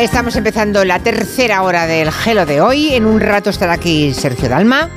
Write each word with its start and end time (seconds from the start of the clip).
Estamos 0.00 0.34
empezando 0.34 0.82
la 0.86 0.98
tercera 1.00 1.62
hora 1.62 1.86
del 1.86 2.10
Gelo 2.10 2.46
de 2.46 2.62
hoy. 2.62 2.94
En 2.94 3.04
un 3.04 3.20
rato 3.20 3.50
estará 3.50 3.74
aquí 3.74 4.14
Sergio 4.14 4.48
Dalma. 4.48 4.88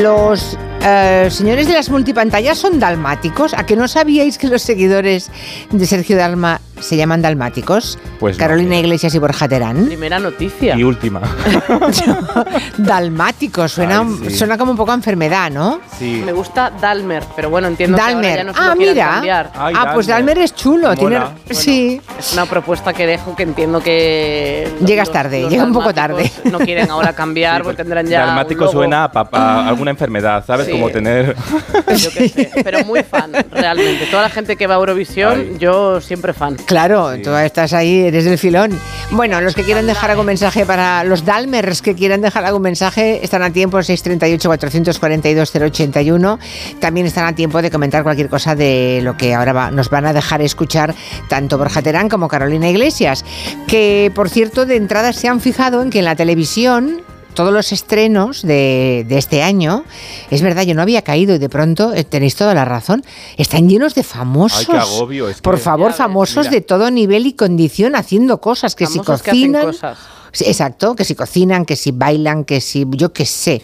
Los 0.00 0.56
eh, 0.80 1.28
señores 1.30 1.68
de 1.68 1.74
las 1.74 1.90
multipantallas 1.90 2.56
son 2.56 2.80
dalmáticos. 2.80 3.52
¿A 3.52 3.66
que 3.66 3.76
no 3.76 3.86
sabíais 3.86 4.38
que 4.38 4.46
los 4.46 4.62
seguidores 4.62 5.30
de 5.70 5.84
Sergio 5.84 6.16
Dalma 6.16 6.62
se 6.80 6.96
llaman 6.96 7.22
dalmáticos? 7.22 7.98
Pues 8.20 8.36
no. 8.36 8.40
Carolina 8.40 8.78
Iglesias 8.78 9.14
y 9.14 9.18
Borja 9.18 9.48
Terán. 9.48 9.86
Primera 9.86 10.18
noticia. 10.18 10.76
Y 10.76 10.82
última. 10.84 11.20
dalmáticos, 12.78 13.72
suena, 13.72 14.00
Ay, 14.00 14.30
sí. 14.30 14.36
suena 14.36 14.56
como 14.58 14.72
un 14.72 14.76
poco 14.76 14.92
a 14.92 14.94
enfermedad, 14.94 15.50
¿no? 15.50 15.80
Sí. 15.98 16.22
Me 16.24 16.32
gusta 16.32 16.70
Dalmer, 16.70 17.22
pero 17.36 17.50
bueno, 17.50 17.68
entiendo 17.68 17.96
que 17.96 18.02
ahora 18.02 18.14
Dalmer. 18.14 18.36
ya 18.36 18.44
no 18.44 18.54
se 18.54 18.60
ah, 18.60 18.68
lo 18.68 18.76
mira. 18.76 19.08
cambiar. 19.10 19.50
Ay, 19.54 19.74
ah, 19.76 19.90
pues 19.94 20.06
Dalmer. 20.06 20.38
Es 20.38 20.54
chulo. 20.54 20.94
Tiene, 20.96 21.20
sí. 21.50 22.00
Es 22.18 22.32
una 22.32 22.46
propuesta 22.46 22.92
que 22.92 23.06
dejo 23.06 23.34
que 23.34 23.42
entiendo 23.42 23.80
que... 23.80 24.70
Llegas 24.84 25.10
tarde, 25.10 25.48
llega 25.48 25.64
un 25.64 25.72
poco 25.72 25.92
dalmáticos 25.92 26.52
No 26.52 26.58
quieren 26.58 26.90
ahora 26.90 27.12
cambiar 27.12 27.58
Sí, 27.58 27.62
porque 27.64 27.76
tendrán 27.76 28.06
ya 28.06 28.26
Dalmático 28.26 28.60
un 28.60 28.66
logo. 28.66 28.78
suena 28.78 29.04
a, 29.04 29.12
pa- 29.12 29.28
a 29.32 29.68
alguna 29.68 29.90
enfermedad, 29.90 30.44
¿sabes? 30.46 30.66
Sí. 30.66 30.72
Como 30.72 30.90
tener. 30.90 31.34
Yo 31.96 32.10
qué 32.10 32.28
sé, 32.28 32.50
pero 32.62 32.84
muy 32.84 33.02
fan, 33.02 33.32
realmente. 33.50 34.06
Toda 34.10 34.22
la 34.22 34.30
gente 34.30 34.56
que 34.56 34.66
va 34.66 34.74
a 34.74 34.78
Eurovisión, 34.78 35.46
Ay. 35.52 35.56
yo 35.58 36.00
siempre 36.00 36.32
fan. 36.32 36.56
Claro, 36.68 37.16
tú 37.24 37.34
estás 37.34 37.72
ahí, 37.72 38.00
eres 38.02 38.26
del 38.26 38.36
filón. 38.36 38.78
Bueno, 39.10 39.40
los 39.40 39.54
que 39.54 39.62
quieran 39.64 39.86
dejar 39.86 40.10
algún 40.10 40.26
mensaje 40.26 40.66
para 40.66 41.02
los 41.02 41.24
Dalmers 41.24 41.80
que 41.80 41.94
quieran 41.94 42.20
dejar 42.20 42.44
algún 42.44 42.60
mensaje 42.60 43.20
están 43.24 43.42
a 43.42 43.50
tiempo 43.50 43.78
638-442-081. 43.78 46.38
También 46.78 47.06
están 47.06 47.24
a 47.26 47.34
tiempo 47.34 47.62
de 47.62 47.70
comentar 47.70 48.02
cualquier 48.02 48.28
cosa 48.28 48.54
de 48.54 49.00
lo 49.02 49.16
que 49.16 49.34
ahora 49.34 49.52
va- 49.54 49.70
nos 49.70 49.88
van 49.88 50.04
a 50.06 50.12
dejar 50.12 50.42
escuchar 50.42 50.94
tanto 51.28 51.56
Borja 51.56 51.80
Terán 51.82 52.08
como 52.10 52.28
Carolina 52.28 52.68
Iglesias. 52.68 53.24
Que, 53.66 54.12
por 54.14 54.28
cierto, 54.28 54.66
de 54.66 54.76
entrada 54.76 55.12
se 55.14 55.26
han 55.28 55.40
fijado 55.40 55.80
en 55.82 55.88
que 55.90 56.00
en 56.00 56.04
la 56.04 56.16
televisión 56.16 57.00
todos 57.38 57.52
los 57.52 57.70
estrenos 57.70 58.42
de, 58.42 59.06
de 59.08 59.16
este 59.16 59.44
año, 59.44 59.84
es 60.28 60.42
verdad, 60.42 60.64
yo 60.64 60.74
no 60.74 60.82
había 60.82 61.02
caído 61.02 61.36
y 61.36 61.38
de 61.38 61.48
pronto 61.48 61.94
eh, 61.94 62.02
tenéis 62.02 62.34
toda 62.34 62.52
la 62.52 62.64
razón, 62.64 63.04
están 63.36 63.68
llenos 63.68 63.94
de 63.94 64.02
famosos. 64.02 64.58
Ay, 64.58 64.66
qué 64.66 64.76
agobio, 64.76 65.28
es 65.28 65.40
Por 65.40 65.54
que- 65.54 65.60
favor, 65.60 65.88
ves, 65.90 65.96
famosos 65.98 66.46
mira. 66.46 66.50
de 66.50 66.60
todo 66.62 66.90
nivel 66.90 67.26
y 67.28 67.34
condición 67.34 67.94
haciendo 67.94 68.40
cosas 68.40 68.74
que 68.74 68.86
Famosos 68.86 69.18
si 69.20 69.22
que 69.24 69.30
hacen 69.30 69.52
cocinan. 69.52 69.66
cosas. 69.66 69.98
Sí, 70.32 70.44
Exacto, 70.46 70.94
que 70.94 71.04
si 71.04 71.14
cocinan, 71.14 71.64
que 71.64 71.76
si 71.76 71.92
bailan, 71.92 72.44
que 72.44 72.60
si 72.60 72.84
yo 72.90 73.12
qué 73.12 73.24
sé. 73.24 73.62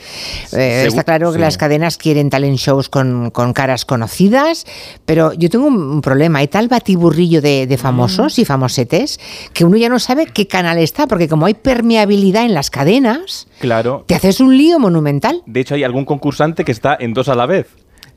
Eh, 0.52 0.84
está 0.86 1.04
claro 1.04 1.30
que 1.32 1.38
sí. 1.38 1.40
las 1.40 1.56
cadenas 1.58 1.96
quieren 1.96 2.30
talent 2.30 2.58
shows 2.58 2.88
con, 2.88 3.30
con 3.30 3.52
caras 3.52 3.84
conocidas, 3.84 4.66
pero 5.04 5.32
yo 5.32 5.50
tengo 5.50 5.66
un, 5.66 6.00
problema. 6.00 6.40
Hay 6.40 6.48
tal 6.48 6.68
batiburrillo 6.68 7.40
de, 7.40 7.66
de 7.66 7.78
famosos 7.78 8.38
y 8.38 8.44
famosetes 8.44 9.18
que 9.52 9.64
uno 9.64 9.76
ya 9.76 9.88
no 9.88 9.98
sabe 9.98 10.26
qué 10.26 10.46
canal 10.46 10.78
está, 10.78 11.06
porque 11.06 11.28
como 11.28 11.46
hay 11.46 11.54
permeabilidad 11.54 12.44
en 12.44 12.54
las 12.54 12.70
cadenas, 12.70 13.46
Claro. 13.60 14.04
te 14.06 14.14
haces 14.14 14.40
un 14.40 14.56
lío 14.56 14.78
monumental. 14.78 15.42
De 15.46 15.60
hecho, 15.60 15.74
hay 15.74 15.84
algún 15.84 16.04
concursante 16.04 16.64
que 16.64 16.72
está 16.72 16.96
en 16.98 17.14
dos 17.14 17.28
a 17.28 17.34
la 17.34 17.46
vez. 17.46 17.66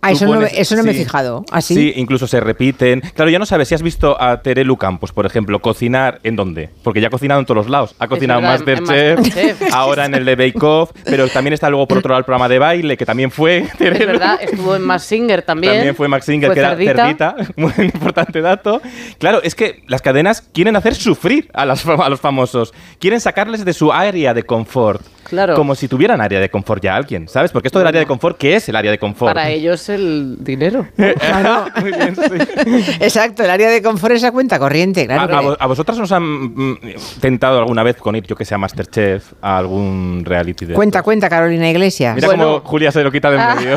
Ah, 0.01 0.11
eso 0.11 0.25
no 0.27 0.41
eso 0.45 0.75
no 0.75 0.83
me 0.83 0.91
he 0.91 0.93
fijado. 0.93 1.43
¿Ah, 1.51 1.59
sí? 1.61 1.93
Incluso 1.95 2.27
se 2.27 2.39
repiten. 2.39 3.01
Claro, 3.15 3.29
ya 3.31 3.39
no 3.39 3.45
sabes 3.45 3.67
si 3.67 3.75
has 3.75 3.81
visto 3.81 4.21
a 4.21 4.41
Terelu 4.41 4.77
Campos, 4.77 5.11
por 5.11 5.25
ejemplo, 5.25 5.59
cocinar 5.59 6.19
en 6.23 6.35
dónde. 6.35 6.69
Porque 6.83 7.01
ya 7.01 7.07
ha 7.07 7.09
cocinado 7.09 7.39
en 7.39 7.45
todos 7.45 7.57
los 7.57 7.69
lados. 7.69 7.95
Ha 7.99 8.07
cocinado 8.07 8.39
en 8.39 8.45
verdad, 8.45 8.61
en- 8.69 8.77
en 8.77 8.83
Masterchef, 8.83 9.19
Masterchef. 9.19 9.73
ahora 9.73 10.05
en 10.05 10.13
el 10.15 10.25
de 10.25 10.35
Bake 10.35 10.63
Off, 10.63 10.91
pero 11.03 11.27
también 11.27 11.53
está 11.53 11.69
luego 11.69 11.87
por 11.87 11.97
otro 11.97 12.09
lado 12.09 12.19
el 12.19 12.25
programa 12.25 12.47
de 12.47 12.59
baile, 12.59 12.95
que 12.97 13.05
también 13.05 13.31
fue 13.31 13.57
Es 13.59 13.77
Terelu. 13.77 14.05
verdad, 14.05 14.37
estuvo 14.41 14.75
en 14.75 14.83
Mass 14.83 15.03
Singer 15.03 15.41
también. 15.41 15.73
También 15.73 15.95
fue 15.95 16.07
Max 16.07 16.25
Singer, 16.25 16.47
Fue 16.49 16.53
que 16.55 16.59
era 16.61 16.75
Cerdita. 16.77 17.35
Muy 17.55 17.73
importante 17.79 18.41
dato. 18.41 18.81
Claro, 19.17 19.41
es 19.43 19.55
que 19.55 19.83
las 19.87 20.01
cadenas 20.01 20.41
quieren 20.41 20.75
hacer 20.75 20.93
sufrir 20.95 21.49
a, 21.53 21.65
las 21.65 21.85
a 21.85 22.09
los 22.09 22.19
famosos. 22.21 22.73
Quieren 22.99 23.19
sacarles 23.19 23.65
de 23.65 23.73
su 23.73 23.91
área 23.91 24.33
de 24.33 24.43
confort. 24.43 25.01
Claro. 25.23 25.55
Como 25.55 25.75
si 25.75 25.89
tuvieran 25.89 26.21
área 26.21 26.39
de 26.39 26.49
confort 26.49 26.81
ya 26.81 26.95
alguien, 26.95 27.27
¿sabes? 27.27 27.51
Porque 27.51 27.67
esto 27.67 27.79
del 27.79 27.87
área 27.89 27.99
de 27.99 28.07
confort, 28.07 28.37
¿qué 28.37 28.55
es 28.55 28.69
el 28.69 28.77
área 28.77 28.91
de 28.91 28.97
confort? 28.97 29.33
Para 29.33 29.49
ellos 29.49 29.86
el 29.89 30.37
dinero. 30.39 30.87
Muy 30.97 31.91
bien, 31.91 32.15
sí. 32.15 32.93
Exacto, 32.99 33.43
el 33.43 33.49
área 33.49 33.69
de 33.69 33.81
confort 33.81 34.15
es 34.15 34.21
la 34.21 34.31
cuenta 34.31 34.59
corriente, 34.59 35.05
claro. 35.05 35.55
a, 35.59 35.65
vosotras 35.67 35.99
os 35.99 36.11
han 36.11 36.23
mm, 36.23 36.77
tentado 37.19 37.59
alguna 37.59 37.83
vez 37.83 37.97
con 37.97 38.15
ir, 38.15 38.23
yo 38.25 38.35
que 38.35 38.45
sé, 38.45 38.55
a 38.55 38.57
Masterchef, 38.57 39.33
a 39.41 39.57
algún 39.57 40.23
reality 40.25 40.65
de 40.65 40.73
Cuenta, 40.73 40.99
estos? 40.99 41.05
cuenta, 41.05 41.29
Carolina 41.29 41.69
Iglesias. 41.69 42.15
Mira 42.15 42.27
Bueno. 42.27 42.43
cómo 42.43 42.59
Julia 42.69 42.91
se 42.91 43.03
lo 43.03 43.11
quita 43.11 43.29
de 43.31 43.37
en 43.37 43.55
medio. 43.55 43.75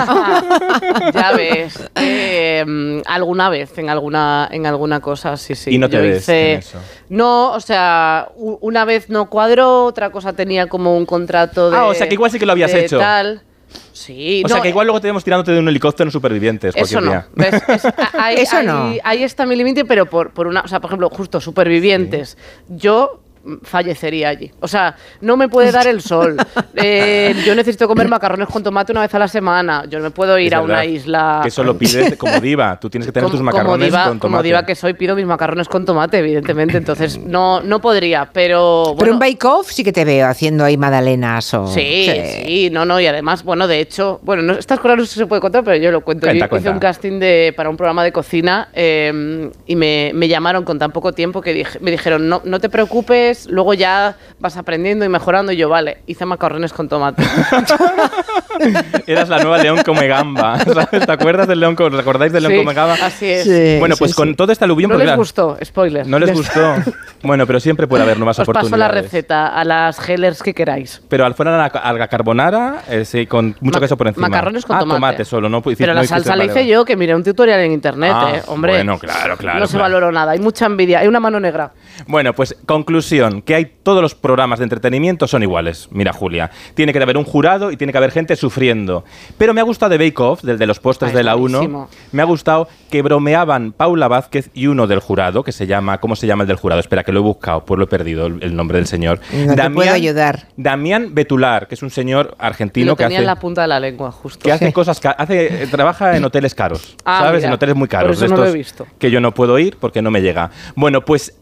ya 1.12 1.32
ves. 1.36 1.90
Eh, 1.96 2.64
mm, 2.66 3.00
alguna 3.06 3.48
vez, 3.48 3.76
en 3.78 3.90
alguna, 3.90 4.48
en 4.50 4.66
alguna 4.66 5.00
cosa, 5.00 5.36
sí, 5.36 5.54
sí. 5.54 5.70
Y 5.74 5.78
no 5.78 5.88
te 5.88 5.96
Yo 5.96 6.02
ves 6.02 6.22
hice- 6.22 6.52
en 6.54 6.58
eso. 6.60 6.78
No, 7.08 7.52
o 7.52 7.60
sea, 7.60 8.28
una 8.36 8.84
vez 8.84 9.08
no 9.10 9.28
cuadró, 9.28 9.84
otra 9.84 10.10
cosa 10.10 10.32
tenía 10.32 10.68
como 10.68 10.96
un 10.96 11.06
contrato 11.06 11.70
de. 11.70 11.76
Ah, 11.76 11.86
o 11.86 11.94
sea, 11.94 12.08
que 12.08 12.14
igual 12.14 12.30
sí 12.30 12.38
que 12.38 12.46
lo 12.46 12.52
habías 12.52 12.72
hecho. 12.74 12.98
Tal. 12.98 13.42
Sí, 13.92 14.42
o 14.44 14.48
no, 14.48 14.54
sea, 14.54 14.62
que 14.62 14.68
igual 14.70 14.86
luego 14.86 15.00
tenemos 15.00 15.22
tirándote 15.22 15.52
de 15.52 15.58
un 15.60 15.68
helicóptero 15.68 16.08
en 16.08 16.12
supervivientes 16.12 16.74
Eso 16.74 17.00
cualquier 17.00 17.24
no. 17.34 18.20
ahí, 18.20 18.36
Eso 18.38 18.56
ahí- 18.56 18.66
no. 18.66 18.92
ahí 19.04 19.22
está 19.22 19.46
mi 19.46 19.56
límite, 19.56 19.84
pero 19.84 20.06
por, 20.06 20.30
por 20.32 20.46
una. 20.46 20.62
O 20.62 20.68
sea, 20.68 20.80
por 20.80 20.88
ejemplo, 20.90 21.10
justo 21.10 21.40
supervivientes. 21.40 22.36
Yo 22.68 23.20
fallecería 23.62 24.28
allí. 24.28 24.50
O 24.60 24.68
sea, 24.68 24.94
no 25.20 25.36
me 25.36 25.48
puede 25.48 25.72
dar 25.72 25.86
el 25.86 26.00
sol. 26.02 26.36
Eh, 26.82 27.34
yo 27.44 27.54
necesito 27.54 27.86
comer 27.86 28.08
macarrones 28.08 28.48
con 28.48 28.62
tomate 28.62 28.92
una 28.92 29.02
vez 29.02 29.14
a 29.14 29.18
la 29.18 29.28
semana. 29.28 29.84
Yo 29.88 29.98
no 29.98 30.04
me 30.04 30.10
puedo 30.10 30.38
ir 30.38 30.46
Es 30.52 30.58
a 30.58 30.62
una 30.62 30.84
isla. 30.84 31.40
Que 31.42 31.48
eso 31.48 31.62
lo 31.62 31.76
pides 31.76 32.16
como 32.16 32.40
diva. 32.40 32.78
Tú 32.80 32.88
tienes 32.88 33.06
que 33.06 33.12
tener 33.12 33.24
como, 33.24 33.32
tus 33.36 33.42
macarrones 33.42 33.70
como 33.72 33.84
diva, 33.84 33.98
con 34.04 34.18
tomate. 34.18 34.20
como 34.20 34.42
diva 34.42 34.64
que 34.64 34.74
soy, 34.74 34.94
pido 34.94 35.14
mis 35.14 35.26
macarrones 35.26 35.68
con 35.68 35.84
tomate, 35.84 36.18
evidentemente. 36.18 36.78
Entonces, 36.78 37.18
no, 37.18 37.60
no 37.60 37.80
podría, 37.80 38.30
pero. 38.32 38.92
Un 38.92 39.18
Bake 39.18 39.44
Off 39.44 39.70
sí 39.72 39.84
que 39.84 39.92
te 39.92 40.04
veo 40.06 40.26
haciendo 40.26 40.64
ahí 40.64 40.76
magdalenas 40.78 41.52
o... 41.54 41.66
Sí, 41.66 42.08
sí, 42.46 42.70
no, 42.70 42.84
no, 42.86 42.98
y 43.00 43.06
además, 43.06 43.42
bueno, 43.42 43.66
de 43.66 43.80
hecho, 43.80 44.20
bueno, 44.22 44.42
no, 44.42 44.52
estas 44.54 44.78
cosas 44.80 44.96
no 44.98 45.04
sé 45.04 45.12
si 45.14 45.18
se 45.20 45.26
puede 45.26 45.40
contar, 45.42 45.62
pero 45.64 45.76
yo 45.76 45.90
lo 45.90 46.00
cuento. 46.02 46.26
Cuenta, 46.28 46.46
yo 46.46 46.48
cuenta. 46.48 46.68
hice 46.68 46.74
un 46.74 46.80
casting 46.80 47.18
de, 47.18 47.52
para 47.56 47.68
un 47.68 47.76
programa 47.76 48.04
de 48.04 48.12
cocina 48.12 48.68
eh, 48.72 49.50
y 49.66 49.76
me, 49.76 50.12
me 50.14 50.28
llamaron 50.28 50.64
con 50.64 50.78
tan 50.78 50.92
poco 50.92 51.12
tiempo 51.12 51.42
que 51.42 51.52
dije- 51.52 51.78
me 51.80 51.90
dijeron, 51.90 52.28
no, 52.28 52.40
no 52.44 52.58
te 52.60 52.68
preocupes, 52.70 53.29
luego 53.48 53.74
ya 53.74 54.16
vas 54.38 54.56
aprendiendo 54.56 55.04
y 55.04 55.08
mejorando. 55.08 55.52
Y 55.52 55.56
yo, 55.56 55.68
vale, 55.68 55.98
hice 56.06 56.24
macarrones 56.26 56.72
con 56.72 56.88
tomate. 56.88 57.22
Eras 59.06 59.28
la 59.28 59.38
nueva 59.38 59.58
León 59.58 59.78
Come 59.84 60.06
Gamba. 60.06 60.58
¿sabes? 60.64 61.06
¿Te 61.06 61.12
acuerdas 61.12 61.48
del 61.48 61.60
León 61.60 61.74
Come 61.76 61.94
¿Os 61.96 62.00
acordáis 62.02 62.32
del 62.32 62.42
León 62.42 62.52
Sí, 62.54 62.58
Come 62.60 62.74
Gamba? 62.74 62.94
así 63.02 63.26
es. 63.26 63.44
Sí, 63.44 63.76
Bueno, 63.78 63.94
pues 63.98 64.10
sí. 64.12 64.16
con 64.16 64.34
todo 64.34 64.52
este 64.52 64.64
aluvión... 64.64 64.88
No 64.90 64.94
porque 64.94 65.04
les 65.04 65.08
claro, 65.10 65.20
gustó, 65.20 65.58
spoiler. 65.64 66.06
No 66.06 66.18
les 66.18 66.32
gustó. 66.32 66.74
Bueno, 67.22 67.46
pero 67.46 67.60
siempre 67.60 67.86
puede 67.86 68.02
haber 68.02 68.16
nuevas 68.16 68.38
Os 68.38 68.46
paso 68.46 68.50
oportunidades. 68.52 68.94
la 68.94 69.00
receta 69.02 69.48
a 69.48 69.62
las 69.62 70.00
gellers 70.00 70.42
que 70.42 70.54
queráis. 70.54 71.02
Pero 71.06 71.26
al 71.26 71.34
fuera 71.34 71.54
la, 71.54 71.66
a 71.66 71.92
la 71.92 72.08
carbonara, 72.08 72.76
eh, 72.88 73.04
sí, 73.04 73.26
con 73.26 73.54
mucho 73.60 73.76
Ma- 73.76 73.80
queso 73.80 73.98
por 73.98 74.08
encima. 74.08 74.26
Macarrones 74.30 74.64
con 74.64 74.76
ah, 74.76 74.80
tomate. 74.80 75.26
solo, 75.26 75.50
no 75.50 75.60
Pero 75.60 75.92
no 75.92 76.00
la 76.00 76.06
salsa 76.06 76.30
la 76.34 76.44
vale, 76.46 76.52
hice 76.52 76.66
yo, 76.66 76.82
que 76.86 76.96
miré 76.96 77.14
un 77.14 77.22
tutorial 77.22 77.60
en 77.60 77.72
internet, 77.72 78.12
Ah, 78.14 78.32
eh. 78.36 78.42
Hombre, 78.46 78.72
bueno, 78.72 78.98
claro, 78.98 79.36
claro, 79.36 79.58
No 79.58 79.66
se 79.66 79.76
valoró 79.76 80.10
nada, 80.10 80.32
hay 80.32 80.38
mucha 80.38 80.64
envidia, 80.64 81.00
hay 81.00 81.08
una 81.08 81.20
mano 81.20 81.38
negra. 81.38 81.72
Bueno, 82.06 82.32
pues 82.32 82.56
conclusión, 82.64 83.19
que 83.44 83.54
hay 83.54 83.72
todos 83.82 84.02
los 84.02 84.14
programas 84.14 84.58
de 84.58 84.64
entretenimiento 84.64 85.26
son 85.26 85.42
iguales. 85.42 85.88
Mira, 85.90 86.12
Julia, 86.12 86.50
tiene 86.74 86.92
que 86.92 87.02
haber 87.02 87.16
un 87.16 87.24
jurado 87.24 87.70
y 87.70 87.76
tiene 87.76 87.92
que 87.92 87.98
haber 87.98 88.10
gente 88.12 88.36
sufriendo. 88.36 89.04
Pero 89.38 89.54
me 89.54 89.60
ha 89.60 89.64
gustado 89.64 89.90
de 89.90 89.98
Bake 89.98 90.20
Off, 90.20 90.42
del 90.42 90.58
de 90.58 90.66
los 90.66 90.78
postres 90.80 91.12
Ah, 91.12 91.16
de 91.16 91.24
la 91.24 91.36
1, 91.36 91.58
buenísimo. 91.58 91.88
me 92.12 92.22
ha 92.22 92.24
gustado 92.24 92.68
que 92.90 93.02
bromeaban 93.02 93.72
Paula 93.72 94.08
Vázquez 94.08 94.50
y 94.54 94.66
uno 94.66 94.86
del 94.86 95.00
jurado, 95.00 95.42
que 95.44 95.52
se 95.52 95.66
llama, 95.66 95.98
¿cómo 95.98 96.16
se 96.16 96.26
llama 96.26 96.42
el 96.44 96.48
del 96.48 96.56
jurado? 96.56 96.80
Espera, 96.80 97.04
que 97.04 97.12
lo 97.12 97.20
he 97.20 97.22
buscado, 97.22 97.64
pues 97.64 97.78
lo 97.78 97.84
he 97.84 97.88
perdido 97.88 98.26
el, 98.26 98.54
nombre 98.56 98.78
del 98.78 98.86
señor. 98.86 99.20
No 99.32 99.54
te 99.54 99.70
puedo 99.70 99.92
ayudar. 99.92 100.48
Damián 100.56 101.14
Betular, 101.14 101.68
que 101.68 101.74
es 101.74 101.82
un 101.82 101.90
señor 101.90 102.36
argentino 102.38 102.92
lo 102.92 102.96
que 102.96 103.04
tenía 103.04 103.18
hace... 103.18 103.22
en 103.24 103.26
la 103.26 103.38
punta 103.38 103.62
de 103.62 103.68
la 103.68 103.80
lengua, 103.80 104.10
justo. 104.12 104.42
que 104.42 104.52
hace 104.52 104.72
cosas 104.72 105.00
hace 105.18 105.62
eh, 105.62 105.66
trabaja 105.66 106.16
en 106.16 106.24
hoteles 106.24 106.54
caros 106.54 106.96
Ah, 107.04 107.20
sabes 107.22 107.38
mira, 107.40 107.48
en 107.48 107.54
hoteles 107.54 107.76
muy 107.76 107.88
por 107.88 107.98
caros 107.98 108.16
eso 108.16 108.24
de 108.26 108.30
no 108.30 108.36
lo 108.36 108.46
he 108.46 108.52
visto. 108.52 108.86
que 108.98 109.10
yo 109.10 109.20
no 109.20 109.32
puedo 109.32 109.58
ir 109.58 109.76
porque 109.78 110.02
no 110.02 110.10
me 110.10 110.22
llega 110.22 110.50
bueno 110.74 111.04
pues 111.04 111.34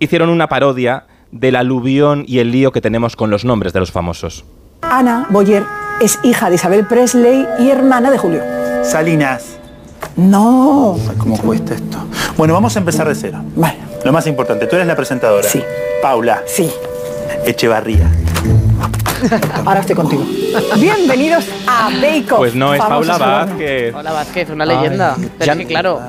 hicieron 0.00 0.28
una 0.30 0.48
parodia 0.48 1.04
del 1.30 1.54
aluvión 1.54 2.24
y 2.26 2.40
el 2.40 2.50
lío 2.50 2.72
que 2.72 2.80
tenemos 2.80 3.14
con 3.14 3.30
los 3.30 3.44
nombres 3.44 3.72
de 3.72 3.78
los 3.78 3.92
famosos 3.92 4.44
Ana 4.82 5.26
Boyer 5.30 5.62
es 6.00 6.18
hija 6.24 6.48
de 6.48 6.56
Isabel 6.56 6.86
Presley 6.86 7.46
y 7.60 7.68
hermana 7.70 8.10
de 8.10 8.16
Julio. 8.18 8.42
Salinas. 8.82 9.58
No. 10.16 10.96
Ay, 11.08 11.16
¿Cómo 11.18 11.36
cuesta 11.38 11.74
esto? 11.74 11.98
Bueno, 12.38 12.54
vamos 12.54 12.74
a 12.74 12.78
empezar 12.78 13.06
de 13.06 13.14
cero. 13.14 13.42
Vale. 13.54 13.76
Lo 14.04 14.10
más 14.12 14.26
importante, 14.26 14.66
tú 14.66 14.76
eres 14.76 14.88
la 14.88 14.96
presentadora. 14.96 15.46
Sí. 15.46 15.62
Paula 16.02 16.42
Sí. 16.46 16.70
Echevarría. 17.44 18.10
Ahora 19.66 19.80
estoy 19.80 19.94
contigo. 19.96 20.24
Bienvenidos 20.78 21.44
a 21.66 21.90
Bake 21.90 22.32
Off. 22.32 22.38
pues 22.38 22.54
no 22.54 22.72
es 22.72 22.80
Paula. 22.80 23.18
Vázquez 23.18 23.94
Hola 23.94 24.12
Vázquez, 24.12 24.48
una 24.50 24.64
leyenda. 24.64 25.16
Pero 25.38 25.44
ya- 25.44 25.52
es 25.52 25.58
que 25.58 25.66
claro, 25.66 26.00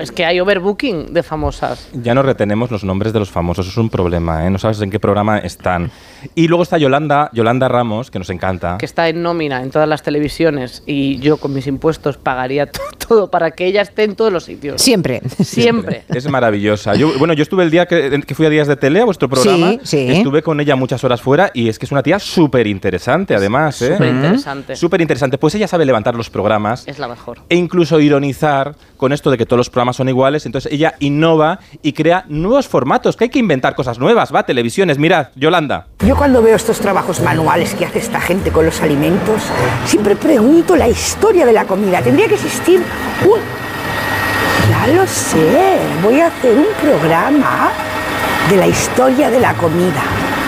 Es 0.00 0.10
que 0.12 0.24
hay 0.24 0.40
overbooking 0.40 1.12
de 1.12 1.22
famosas. 1.22 1.88
Ya 1.92 2.14
no 2.14 2.22
retenemos 2.22 2.70
los 2.70 2.84
nombres 2.84 3.12
de 3.12 3.18
los 3.18 3.30
famosos, 3.30 3.68
es 3.68 3.76
un 3.76 3.90
problema, 3.90 4.46
¿eh? 4.46 4.50
No 4.50 4.58
sabes 4.58 4.80
en 4.80 4.90
qué 4.90 5.00
programa 5.00 5.38
están. 5.38 5.90
Y 6.34 6.48
luego 6.48 6.62
está 6.62 6.78
Yolanda, 6.78 7.30
Yolanda 7.32 7.68
Ramos, 7.68 8.10
que 8.10 8.18
nos 8.18 8.30
encanta. 8.30 8.76
que 8.78 8.86
está 8.86 9.08
en 9.08 9.22
nómina 9.22 9.62
en 9.62 9.70
todas 9.70 9.88
las 9.88 10.02
televisiones 10.02 10.82
y 10.86 11.18
yo 11.18 11.36
con 11.36 11.52
mis 11.54 11.66
impuestos 11.66 12.16
pagaría 12.16 12.66
to- 12.70 12.80
todo 13.08 13.30
para 13.30 13.50
que 13.50 13.66
ella 13.66 13.82
esté 13.82 14.04
en 14.04 14.14
todos 14.16 14.32
los 14.32 14.44
sitios. 14.44 14.80
Siempre. 14.80 15.20
Siempre. 15.42 16.04
Es 16.08 16.28
maravillosa. 16.28 16.94
Yo, 16.94 17.18
bueno, 17.18 17.32
yo 17.34 17.42
estuve 17.42 17.64
el 17.64 17.70
día 17.70 17.86
que, 17.86 18.22
que 18.26 18.34
fui 18.34 18.46
a 18.46 18.50
Días 18.50 18.68
de 18.68 18.76
Tele, 18.76 19.00
a 19.00 19.04
vuestro 19.04 19.28
programa. 19.28 19.72
Sí, 19.72 19.78
sí. 19.82 20.10
Estuve 20.10 20.42
con 20.42 20.60
ella 20.60 20.76
muchas 20.76 21.02
horas 21.04 21.20
fuera 21.20 21.50
y 21.54 21.68
es 21.68 21.78
que 21.78 21.86
es 21.86 21.92
una 21.92 22.02
tía 22.02 22.18
súper 22.18 22.66
interesante, 22.66 23.34
además. 23.34 23.80
¿eh? 23.82 23.92
Súper 23.94 24.08
interesante. 24.14 24.76
Súper 24.76 25.00
interesante. 25.00 25.38
Pues 25.38 25.54
ella 25.54 25.66
sabe 25.68 25.84
levantar 25.84 26.14
los 26.14 26.30
programas 26.30 26.86
Es 26.86 26.98
la 26.98 27.08
mejor. 27.08 27.38
e 27.48 27.56
incluso 27.56 27.98
ironizar 28.00 28.74
con 28.96 29.12
esto 29.12 29.30
de 29.30 29.38
que 29.38 29.46
todos 29.50 29.58
los 29.58 29.68
programas 29.68 29.96
son 29.96 30.08
iguales. 30.08 30.46
Entonces 30.46 30.72
ella 30.72 30.94
innova 31.00 31.58
y 31.82 31.92
crea 31.92 32.24
nuevos 32.28 32.68
formatos, 32.68 33.16
que 33.16 33.24
hay 33.24 33.30
que 33.30 33.40
inventar 33.40 33.74
cosas 33.74 33.98
nuevas. 33.98 34.32
Va, 34.32 34.44
televisiones, 34.44 34.96
mirad, 34.96 35.28
Yolanda. 35.34 35.88
Yo 36.06 36.16
cuando 36.16 36.40
veo 36.40 36.54
estos 36.54 36.78
trabajos 36.78 37.20
manuales 37.20 37.74
que 37.74 37.84
hace 37.84 37.98
esta 37.98 38.20
gente 38.20 38.52
con 38.52 38.64
los 38.64 38.80
alimentos, 38.80 39.42
siempre 39.84 40.14
pregunto 40.14 40.76
la 40.76 40.88
historia 40.88 41.44
de 41.44 41.52
la 41.52 41.64
comida. 41.64 42.00
Tendría 42.00 42.28
que 42.28 42.34
existir 42.34 42.80
un... 43.24 43.40
Ya 44.70 44.86
lo 44.94 45.04
sé, 45.06 45.78
voy 46.00 46.20
a 46.20 46.28
hacer 46.28 46.56
un 46.56 46.66
programa 46.80 47.70
de 48.48 48.56
la 48.56 48.68
historia 48.68 49.30
de 49.30 49.40
la 49.40 49.52
comida. 49.54 50.00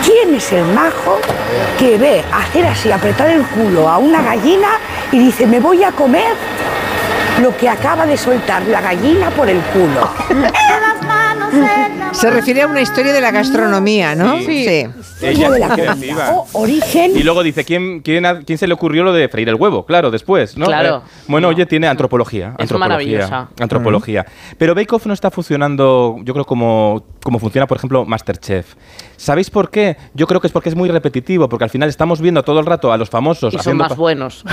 ¿Quién 0.05 0.33
es 0.33 0.49
el 0.53 0.63
majo 0.73 1.19
que 1.77 1.97
ve 1.97 2.23
hacer 2.31 2.65
así, 2.65 2.89
apretar 2.89 3.29
el 3.29 3.43
culo 3.43 3.89
a 3.89 3.97
una 3.97 4.21
gallina 4.21 4.69
y 5.11 5.19
dice, 5.19 5.45
me 5.45 5.59
voy 5.59 5.83
a 5.83 5.91
comer 5.91 6.31
lo 7.41 7.55
que 7.57 7.69
acaba 7.69 8.05
de 8.05 8.17
soltar 8.17 8.63
la 8.63 8.81
gallina 8.81 9.29
por 9.31 9.49
el 9.49 9.59
culo? 9.61 10.09
Se 12.13 12.29
refiere 12.29 12.61
a 12.61 12.67
una 12.67 12.81
historia 12.81 13.11
de 13.11 13.19
la 13.21 13.31
gastronomía, 13.31 14.15
¿no? 14.15 14.37
Sí. 14.39 14.45
Sí. 14.65 14.87
Historia 15.29 15.49
de 15.51 15.59
la 15.59 15.75
qué 15.75 15.85
comida. 15.85 15.95
creativa. 15.95 16.31
O 16.31 16.47
origen 16.61 17.11
Y 17.17 17.23
luego 17.23 17.43
dice, 17.43 17.63
¿quién, 17.65 18.01
quién, 18.01 18.23
quién 18.45 18.57
se 18.57 18.67
le 18.67 18.73
ocurrió 18.73 19.03
lo 19.03 19.13
de 19.13 19.27
freír 19.29 19.49
el 19.49 19.55
huevo? 19.55 19.85
Claro, 19.85 20.11
después, 20.11 20.57
¿no? 20.57 20.65
Claro. 20.67 21.03
Eh, 21.05 21.23
bueno, 21.27 21.47
oye, 21.47 21.65
tiene 21.65 21.87
antropología. 21.87 22.53
Es 22.57 22.71
antropología, 22.71 22.87
maravillosa. 22.87 23.47
Antropología. 23.59 24.25
Pero 24.57 24.75
Bake 24.75 24.93
Off 24.93 25.05
no 25.05 25.13
está 25.13 25.31
funcionando, 25.31 26.17
yo 26.23 26.33
creo, 26.33 26.45
como, 26.45 27.03
como 27.23 27.39
funciona, 27.39 27.65
por 27.67 27.77
ejemplo, 27.77 28.05
Masterchef. 28.05 28.75
¿Sabéis 29.17 29.49
por 29.49 29.69
qué? 29.69 29.97
Yo 30.13 30.27
creo 30.27 30.39
que 30.39 30.47
es 30.47 30.53
porque 30.53 30.69
es 30.69 30.75
muy 30.75 30.89
repetitivo, 30.89 31.49
porque 31.49 31.63
al 31.63 31.69
final 31.69 31.89
estamos 31.89 32.21
viendo 32.21 32.43
todo 32.43 32.59
el 32.59 32.65
rato 32.65 32.91
a 32.91 32.97
los 32.97 33.09
famosos 33.09 33.53
Y 33.53 33.59
son 33.59 33.77
más 33.77 33.95
buenos. 33.97 34.43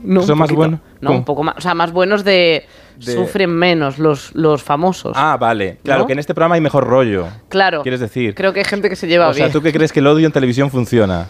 no, 0.00 0.22
¿Son 0.22 0.38
más 0.38 0.50
buenos? 0.50 0.80
No, 1.00 1.08
¿Cómo? 1.08 1.18
un 1.20 1.24
poco 1.24 1.42
más. 1.42 1.56
O 1.56 1.60
sea, 1.60 1.74
más 1.74 1.92
buenos 1.92 2.24
de. 2.24 2.66
De- 2.96 3.12
Sufren 3.14 3.50
menos 3.50 3.98
los, 3.98 4.34
los 4.34 4.62
famosos. 4.62 5.12
Ah, 5.16 5.36
vale. 5.38 5.78
Claro, 5.84 6.02
¿No? 6.02 6.06
que 6.06 6.12
en 6.12 6.18
este 6.18 6.34
programa 6.34 6.54
hay 6.56 6.60
mejor 6.60 6.84
rollo. 6.86 7.26
claro. 7.48 7.82
¿Quieres 7.82 8.00
decir? 8.00 8.34
Creo 8.34 8.52
que 8.52 8.60
hay 8.60 8.64
gente 8.66 8.88
que 8.88 8.96
se 8.96 9.06
lleva 9.06 9.28
o 9.28 9.34
sea, 9.34 9.46
bien. 9.46 9.52
¿tú 9.52 9.62
qué 9.62 9.72
crees 9.72 9.92
que 9.92 10.00
el 10.00 10.06
odio 10.06 10.26
en 10.26 10.32
televisión 10.32 10.70
funciona? 10.70 11.28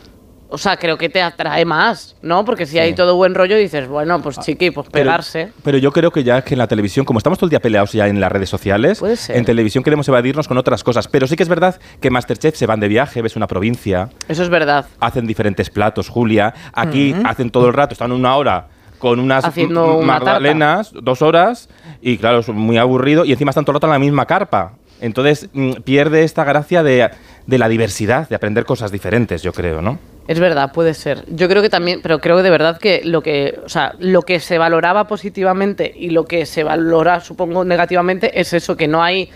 O 0.55 0.59
sea, 0.59 0.77
creo 0.77 0.99
que 0.99 1.09
te 1.09 1.23
atrae 1.23 1.65
más, 1.65 2.15
¿no? 2.21 2.45
Porque 2.45 2.67
si 2.67 2.79
hay 2.79 2.93
todo 2.93 3.17
buen 3.17 3.35
rollo, 3.35 3.57
dices, 3.57 3.89
bueno, 3.89 4.21
pues 4.21 4.39
chiqui, 4.39 4.71
pues 4.71 4.87
pegarse. 4.91 5.51
Pero, 5.65 5.79
yo 5.79 5.93
creo 5.93 6.11
que 6.11 6.25
ya 6.25 6.37
es 6.37 6.45
que 6.45 6.53
en 6.53 6.59
la 6.59 6.67
televisión, 6.67 7.07
como 7.07 7.17
estamos 7.19 7.39
todo 7.39 7.47
el 7.47 7.51
día 7.51 7.61
peleados 7.61 7.93
ya 7.93 8.07
en 8.07 8.21
las 8.21 8.31
redes 8.31 8.51
sociales, 8.51 8.99
Puede 8.99 9.17
ser. 9.17 9.39
en 9.39 9.47
televisión 9.47 9.83
queremos 9.83 10.07
evadirnos 10.09 10.47
con 10.49 10.59
otras 10.59 10.85
cosas. 10.85 11.09
Pero 11.09 11.27
sí 11.27 11.37
que 11.37 11.43
es 11.43 11.49
verdad 11.49 11.81
que 12.03 12.11
Masterchef 12.11 12.55
se 12.55 12.67
van 12.67 12.81
de 12.81 12.89
viaje, 12.89 13.23
ves 13.23 13.35
una 13.35 13.47
provincia, 13.47 14.11
Eso 14.29 14.43
es 14.43 14.51
verdad. 14.51 14.85
hacen 15.01 15.27
diferentes 15.27 15.71
platos, 15.71 16.11
Julia. 16.11 16.53
Aquí 16.75 17.15
hacen 17.25 17.49
todo 17.51 17.69
el 17.69 17.73
rato, 17.73 17.95
están 17.95 18.13
una 18.13 18.37
hora 18.37 18.67
con 19.03 19.19
unas 19.19 19.45
Haciendo 19.45 19.97
una 19.97 20.07
magdalenas, 20.07 20.93
dos 20.95 21.23
horas, 21.23 21.69
y 22.01 22.19
claro, 22.19 22.39
es 22.39 22.49
muy 22.51 22.79
aburrido, 22.79 23.25
y 23.25 23.33
encima 23.33 23.51
están 23.51 23.65
todo 23.65 23.73
el 23.73 23.75
rato 23.79 23.89
en 23.89 23.95
la 23.95 23.99
misma 23.99 24.27
carpa. 24.27 24.75
Entonces 25.01 25.49
mm, 25.53 25.73
pierde 25.83 26.23
esta 26.23 26.45
gracia 26.45 26.85
de, 26.85 27.11
de 27.49 27.59
la 27.59 27.69
diversidad, 27.69 28.29
de 28.29 28.37
aprender 28.37 28.65
cosas 28.65 28.93
diferentes, 28.93 29.43
yo 29.43 29.53
creo, 29.53 29.83
¿no? 29.83 29.99
Es 30.29 30.39
verdad, 30.39 30.71
puede 30.73 30.95
ser. 30.95 31.25
Yo 31.27 31.49
creo 31.49 31.63
que 31.63 31.69
también, 31.69 31.99
pero 32.01 32.21
creo 32.21 32.37
que 32.37 32.45
de 32.45 32.51
verdad 32.51 32.79
que 32.79 33.01
lo 33.05 33.25
que, 33.25 33.59
o 33.65 33.69
sea, 33.69 33.97
lo 33.99 34.23
que 34.23 34.39
se 34.39 34.57
valoraba 34.57 35.09
positivamente 35.09 35.93
y 35.97 36.11
lo 36.11 36.27
que 36.27 36.47
se 36.47 36.63
valora, 36.63 37.19
supongo, 37.19 37.65
negativamente 37.65 38.41
es 38.41 38.53
eso, 38.53 38.77
que 38.77 38.87
no 38.87 39.03
hay, 39.03 39.31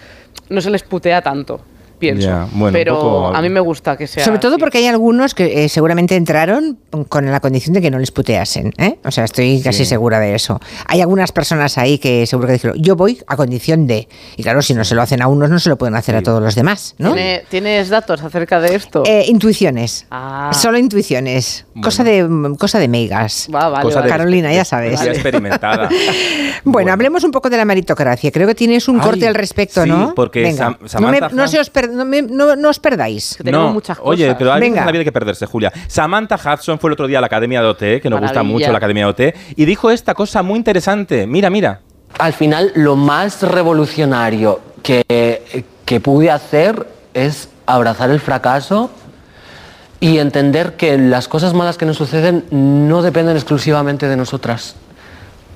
no 0.49 0.61
se 0.61 0.71
les 0.71 0.85
putea 0.85 1.23
tanto, 1.23 1.61
pienso. 1.99 2.49
Bueno, 2.53 2.73
pero 2.73 2.95
poco- 3.01 3.35
a 3.37 3.43
mí 3.43 3.49
me 3.49 3.61
gusta 3.61 3.97
que 3.97 4.07
sea. 4.07 4.25
Sobre 4.25 4.39
todo 4.39 4.55
así. 4.55 4.61
porque 4.61 4.79
hay 4.79 4.87
algunos 4.87 5.35
que 5.35 5.65
eh, 5.65 5.69
seguramente 5.69 6.17
entraron 6.17 6.79
con 7.09 7.31
la 7.31 7.41
condición 7.41 7.75
de 7.75 7.81
que 7.83 7.91
no 7.91 7.99
les 7.99 8.11
puteasen. 8.11 8.73
¿eh? 8.79 8.99
O 9.05 9.11
sea, 9.11 9.25
estoy 9.25 9.61
casi 9.63 9.85
segura 9.85 10.21
de 10.21 10.35
eso. 10.35 10.61
Hay 10.87 11.01
algunas 11.01 11.33
personas 11.33 11.79
ahí 11.79 11.99
que 11.99 12.27
seguro 12.27 12.47
que 12.49 12.55
dijeron, 12.55 12.77
yo 12.81 12.97
voy 12.97 13.21
a 13.27 13.37
condición 13.37 13.87
de. 13.87 14.09
Y 14.37 14.43
claro, 14.43 14.63
si 14.63 14.75
no 14.75 14.85
se 14.85 14.95
lo 14.95 15.03
hacen 15.03 15.23
a 15.23 15.29
unos, 15.29 15.51
no 15.51 15.59
se 15.59 15.69
lo 15.69 15.77
pueden 15.79 15.95
hacer 15.95 16.17
a 16.17 16.23
todos 16.23 16.43
los 16.43 16.55
demás, 16.55 16.95
¿no? 16.99 17.13
¿Tiene- 17.15 17.45
¿Tienes 17.49 17.89
datos 17.89 18.23
acerca 18.23 18.61
de 18.61 18.75
esto? 18.75 19.03
Eh, 19.07 19.25
intuiciones. 19.29 20.07
Ah. 20.11 20.51
Solo 20.53 20.79
intuiciones. 20.79 21.67
Cosa 21.83 22.05
de 22.05 22.27
cosa 22.59 22.79
de 22.79 22.89
meigas. 22.89 23.49
Va, 23.55 23.69
vale, 23.69 23.83
Cosa 23.85 23.97
vale. 24.01 24.07
de- 24.13 24.17
Carolina, 24.19 24.53
ya 24.53 24.65
sabes. 24.65 25.01
experimentada. 25.03 25.89
Bueno, 26.65 26.93
hablemos 26.93 27.23
un 27.23 27.31
poco 27.31 27.49
de 27.49 27.57
la 27.57 27.65
meritocracia. 27.65 28.31
Creo 28.33 28.47
que 28.49 28.55
tienes 28.55 28.89
un 28.89 28.97
Ay, 29.01 29.03
corte 29.07 29.27
al 29.29 29.35
respecto, 29.35 29.85
sí, 29.85 29.89
¿no? 29.89 30.15
porque 30.15 30.43
Venga. 30.43 30.77
Sam- 30.87 31.01
no, 31.01 31.09
me- 31.11 31.21
no 31.21 31.47
se 31.49 31.61
os 31.61 31.71
per- 31.87 31.95
no 31.97 32.05
me- 32.05 32.23
no- 32.23 32.57
no 32.57 32.69
os 32.69 32.79
perdáis. 32.79 33.37
Que 33.37 33.45
tenemos 33.45 33.73
muchas 33.73 33.99
cosas. 33.99 34.11
Oye, 34.13 34.35
pero 34.37 34.53
alguien 34.53 34.73
Venga. 34.73 34.83
en 34.83 34.87
la 34.87 34.93
vida 34.93 35.01
hay 35.01 35.05
que 35.05 35.13
perderse, 35.13 35.47
Julia. 35.47 35.73
Samantha 35.89 36.37
Hudson 36.37 36.79
fue 36.79 36.89
el 36.89 36.93
otro 36.93 37.07
día 37.07 37.19
a 37.19 37.21
la 37.21 37.27
Academia 37.29 37.61
de 37.61 37.67
OT, 37.69 38.01
que 38.01 38.11
nos 38.11 38.21
gusta 38.21 38.35
Maravilla. 38.43 38.53
mucho 38.53 38.73
la 38.73 38.79
Academia 38.79 39.05
de 39.05 39.11
OT, 39.11 39.35
y 39.57 39.65
dijo 39.65 39.91
esta 39.91 40.15
cosa 40.15 40.43
muy 40.43 40.57
interesante. 40.59 41.27
Mira, 41.27 41.51
mira. 41.51 41.81
Al 42.19 42.33
final, 42.33 42.73
lo 42.75 42.97
más 42.97 43.43
revolucionario 43.43 44.61
que, 44.83 45.65
que 45.85 46.01
pude 46.01 46.31
hacer 46.31 46.87
es 47.15 47.49
abrazar 47.67 48.11
el 48.11 48.21
fracaso 48.21 48.91
y 50.01 50.19
entender 50.19 50.77
que 50.77 50.99
las 50.99 51.27
cosas 51.29 51.55
malas 51.55 51.77
que 51.79 51.87
nos 51.87 51.97
suceden 51.97 52.45
no 52.51 53.03
dependen 53.03 53.37
exclusivamente 53.37 54.09
de 54.09 54.17
nosotras. 54.17 54.77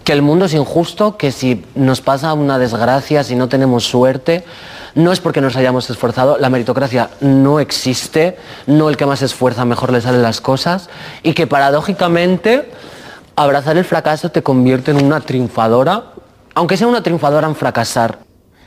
Que 0.05 0.13
el 0.13 0.23
mundo 0.23 0.47
es 0.47 0.55
injusto, 0.55 1.17
que 1.19 1.31
si 1.31 1.65
nos 1.75 2.01
pasa 2.01 2.33
una 2.33 2.59
desgracia, 2.59 3.23
si 3.23 3.37
no 3.37 3.49
tenemos 3.49 3.85
suerte, 3.85 4.45
no 4.95 5.13
es 5.13 5.21
porque 5.21 5.41
nos 5.41 5.57
hayamos 5.57 5.89
esforzado, 5.91 6.39
la 6.39 6.51
meritocracia 6.51 7.11
no 7.21 7.61
existe, 7.61 8.37
no 8.67 8.89
el 8.89 8.97
que 8.97 9.07
más 9.07 9.21
se 9.21 9.27
esfuerza 9.27 9.65
mejor 9.65 9.93
le 9.93 10.01
salen 10.01 10.23
las 10.23 10.41
cosas, 10.41 10.89
y 11.23 11.33
que 11.35 11.47
paradójicamente 11.47 12.71
abrazar 13.37 13.77
el 13.77 13.85
fracaso 13.85 14.31
te 14.31 14.43
convierte 14.43 14.91
en 14.91 15.05
una 15.05 15.21
triunfadora, 15.21 16.05
aunque 16.55 16.77
sea 16.77 16.87
una 16.87 17.03
triunfadora 17.03 17.47
en 17.49 17.55
fracasar. 17.57 18.19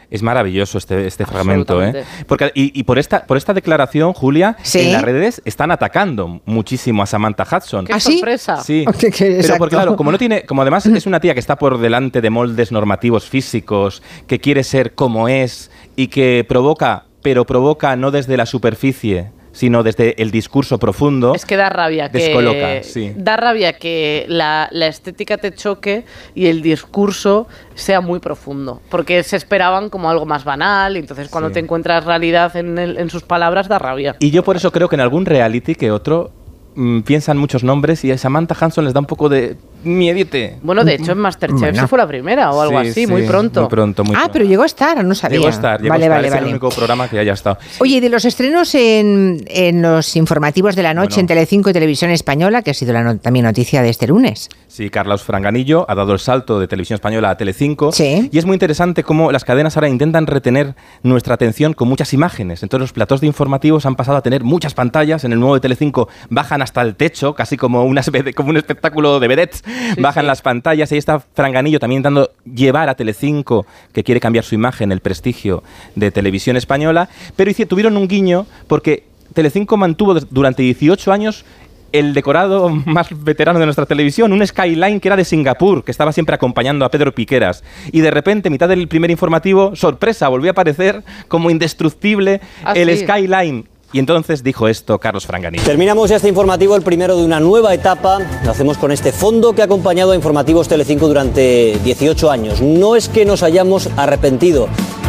Es 0.10 0.22
maravilloso 0.22 0.78
este, 0.78 1.08
este 1.08 1.26
fragmento, 1.26 1.82
¿eh? 1.84 2.06
Porque, 2.28 2.52
y, 2.54 2.80
y 2.80 2.84
por, 2.84 3.00
esta, 3.00 3.26
por 3.26 3.36
esta 3.36 3.52
declaración, 3.52 4.14
Julia, 4.14 4.56
Sí. 4.62 4.82
en 4.82 4.94
las 4.94 5.02
redes 5.02 5.42
están 5.44 5.72
atacando 5.72 6.40
muchísimo 6.46 7.02
a 7.02 7.08
Samantha 7.08 7.48
Hudson. 7.52 7.86
¡Qué 7.86 7.94
¿Ah, 7.94 8.00
sorpresa! 8.00 8.58
Sí, 8.62 8.86
pero 9.20 9.58
porque 9.58 9.76
claro, 9.76 9.96
como 9.96 10.12
no 10.12 10.20
tiene, 10.20 10.44
como 10.44 10.62
además 10.62 10.86
es 10.86 11.08
una 11.08 11.20
tía 11.20 11.34
que 11.34 11.40
está 11.40 11.56
por 11.56 11.80
delante 11.80 12.22
de 12.22 12.30
moldes 12.30 12.72
normativos 12.72 13.28
físicos, 13.28 14.04
que 14.28 14.40
quiere 14.40 14.64
ser 14.64 14.94
como 14.94 15.28
es 15.30 15.72
y 15.96 16.08
que 16.08 16.46
provoca, 16.48 17.06
pero 17.22 17.46
provoca 17.46 17.96
no 17.96 18.12
desde 18.12 18.38
la 18.38 18.46
superficie, 18.46 19.32
sino 19.52 19.84
desde 19.84 20.20
el 20.22 20.32
discurso 20.32 20.80
profundo. 20.80 21.36
Es 21.36 21.46
que 21.46 21.56
da 21.58 21.70
rabia 21.70 22.10
que 22.10 22.18
Descoloca, 22.18 22.82
sí. 22.82 23.12
da 23.16 23.38
rabia 23.38 23.74
que 23.74 24.26
la, 24.28 24.68
la 24.72 24.88
estética 24.88 25.38
te 25.38 25.54
choque 25.54 26.06
y 26.34 26.48
el 26.48 26.64
discurso 26.64 27.48
sea 27.76 28.02
muy 28.02 28.18
profundo, 28.20 28.82
porque 28.90 29.22
se 29.22 29.38
esperaban 29.38 29.90
como 29.90 30.10
algo 30.10 30.26
más 30.26 30.44
banal 30.44 30.96
y 30.98 31.02
entonces 31.02 31.30
cuando 31.30 31.50
Sí. 31.50 31.54
te 31.54 31.60
encuentras 31.60 32.04
realidad 32.06 32.56
en, 32.58 32.80
el- 32.80 32.98
en 32.98 33.12
sus 33.12 33.22
palabras 33.22 33.68
da 33.68 33.78
rabia. 33.78 34.16
Y 34.20 34.32
yo 34.32 34.44
por 34.44 34.56
eso 34.56 34.72
creo 34.72 34.90
que 34.90 34.96
en 34.96 35.02
algún 35.02 35.26
reality 35.26 35.76
que 35.76 35.92
otro 35.92 36.32
mm, 36.76 37.02
piensan 37.02 37.38
muchos 37.38 37.64
nombres 37.64 38.04
y 38.04 38.12
a 38.12 38.18
Samantha 38.18 38.56
Hanson 38.60 38.86
les 38.86 38.94
da 38.96 39.02
un 39.02 39.06
poco 39.06 39.30
de 39.30 39.56
miedite. 39.84 40.58
Bueno, 40.62 40.84
de 40.84 40.96
hecho 40.96 41.12
en 41.12 41.18
Masterchef 41.20 41.60
Bueno. 41.60 41.82
se 41.82 41.88
fue 41.88 41.98
la 41.98 42.08
primera 42.08 42.52
o 42.52 42.62
algo 42.62 42.82
Sí, 42.82 42.88
así, 42.90 43.06
sí, 43.06 43.08
muy 43.08 43.24
pronto. 43.24 43.62
Muy 43.62 43.70
pronto, 43.70 44.04
muy 44.04 44.16
ah, 44.16 44.20
pronto. 44.20 44.34
pero 44.34 44.46
llegó 44.46 44.64
a 44.64 44.66
estar, 44.66 45.04
no 45.04 45.16
sabía. 45.16 45.38
Llegó 45.38 45.48
a 45.48 45.52
estar, 45.52 45.80
llegó 45.82 45.90
vale, 45.94 46.06
a 46.06 46.08
estar. 46.08 46.18
vale, 46.22 46.28
es 46.36 46.42
el 46.44 46.50
único 46.50 46.70
programa 46.70 47.08
que 47.08 47.20
haya 47.20 47.34
estado. 47.34 47.58
Oye, 47.80 47.98
y 47.98 48.00
de 48.00 48.10
los 48.10 48.26
estrenos 48.26 48.74
en, 48.76 49.44
en 49.48 49.82
los 49.82 50.16
informativos 50.16 50.76
de 50.76 50.84
la 50.84 50.94
noche 50.94 51.16
Bueno. 51.16 51.22
en 51.22 51.28
Telecinco 51.28 51.70
y 51.70 51.74
Televisión 51.74 52.12
Española, 52.12 52.62
que 52.62 52.72
ha 52.72 52.74
sido 52.74 52.94
la 52.94 53.04
no- 53.04 53.18
también 53.18 53.46
noticia 53.46 53.82
de 53.82 53.90
este 53.90 54.08
lunes. 54.08 54.50
Sí, 54.68 54.90
Carlos 54.90 55.22
Franganillo 55.24 55.86
ha 55.88 55.94
dado 55.96 56.14
el 56.14 56.20
salto 56.20 56.60
de 56.60 56.68
Televisión 56.68 56.96
Española 56.96 57.30
a 57.30 57.38
Telecinco. 57.38 57.92
Sí. 57.92 58.30
Y 58.32 58.38
es 58.40 58.46
muy 58.46 58.56
interesante 58.56 59.04
cómo 59.04 59.32
las 59.32 59.46
cadenas 59.46 59.78
ahora 59.78 59.88
intentan 59.90 60.26
retener 60.28 60.74
nuestra 61.04 61.36
atención 61.36 61.74
con 61.74 61.88
muchas 61.88 62.14
imágenes. 62.14 62.64
Entonces 62.64 62.82
los 62.82 62.94
platós 62.94 63.22
de 63.22 63.28
informativos 63.28 63.86
han 63.86 63.96
pasado 63.96 64.18
a 64.18 64.22
tener 64.24 64.44
muchas 64.44 64.74
pantallas. 64.74 65.24
En 65.24 65.32
el 65.34 65.40
nuevo 65.40 65.54
de 65.56 65.62
Telecinco 65.62 66.10
bajan 66.30 66.62
hasta 66.64 66.82
el 66.82 66.96
techo, 66.96 67.36
casi 67.36 67.56
como, 67.58 67.84
una, 67.84 68.02
como 68.36 68.50
un 68.50 68.58
espectáculo 68.58 69.20
de 69.20 69.28
vedettes. 69.28 69.64
Bajan 70.00 70.24
sí. 70.24 70.28
las 70.28 70.42
pantallas. 70.42 70.92
Y 70.92 70.96
ahí 70.96 71.00
está 71.00 71.20
Franganillo 71.20 71.80
también 71.80 72.00
intentando 72.00 72.32
llevar 72.46 72.90
a 72.90 72.96
Telecinco, 72.96 73.66
que 73.94 74.04
quiere 74.04 74.20
cambiar 74.20 74.44
su 74.46 74.56
imagen, 74.56 74.92
el 74.92 75.00
prestigio 75.00 75.64
de 75.96 76.12
Televisión 76.12 76.58
Española. 76.58 77.10
Pero 77.36 77.52
tuvieron 77.68 77.98
un 77.98 78.08
guiño 78.08 78.46
porque 78.68 79.04
Telecinco 79.34 79.78
mantuvo 79.78 80.16
durante 80.30 80.64
18 80.64 81.12
años 81.12 81.46
el 81.94 82.14
decorado 82.14 82.70
más 82.86 83.08
veterano 83.24 83.60
de 83.60 83.66
nuestra 83.66 83.86
televisión, 83.86 84.34
un 84.34 84.46
skyline 84.46 85.00
que 85.00 85.08
era 85.08 85.16
de 85.16 85.24
Singapur, 85.24 85.84
que 85.84 85.92
estaba 85.92 86.12
siempre 86.12 86.36
acompañando 86.36 86.84
a 86.84 86.92
Pedro 86.92 87.14
Piqueras. 87.14 87.64
Y 87.92 88.02
de 88.02 88.12
repente, 88.12 88.50
mitad 88.50 88.68
del 88.68 88.88
primer 88.88 89.12
informativo, 89.12 89.76
sorpresa, 89.76 90.28
volvió 90.28 90.50
a 90.50 90.54
aparecer 90.54 91.04
como 91.28 91.50
indestructible 91.50 92.42
Ah, 92.66 92.74
el 92.74 92.90
sí. 92.90 93.04
skyline. 93.04 93.68
Y 93.94 94.00
entonces 94.00 94.44
dijo 94.44 94.68
esto 94.68 94.98
Carlos 95.00 95.26
Franganillo. 95.28 95.64
Terminamos 95.64 96.10
ya 96.10 96.16
este 96.18 96.28
informativo, 96.28 96.76
el 96.76 96.82
primero 96.82 97.16
de 97.16 97.24
una 97.24 97.40
nueva 97.40 97.74
etapa. 97.74 98.20
Lo 98.44 98.52
hacemos 98.52 98.78
con 98.80 98.92
este 98.92 99.12
fondo 99.12 99.54
que 99.54 99.62
ha 99.62 99.66
acompañado 99.66 100.12
a 100.12 100.16
Informativos 100.16 100.68
Telecinco 100.68 101.08
durante 101.08 101.78
18 101.84 102.32
años. 102.32 102.60
No 102.60 102.96
es 102.96 103.08
que 103.08 103.24
nos 103.24 103.44
hayamos 103.44 103.90
arrepentido 103.96 104.68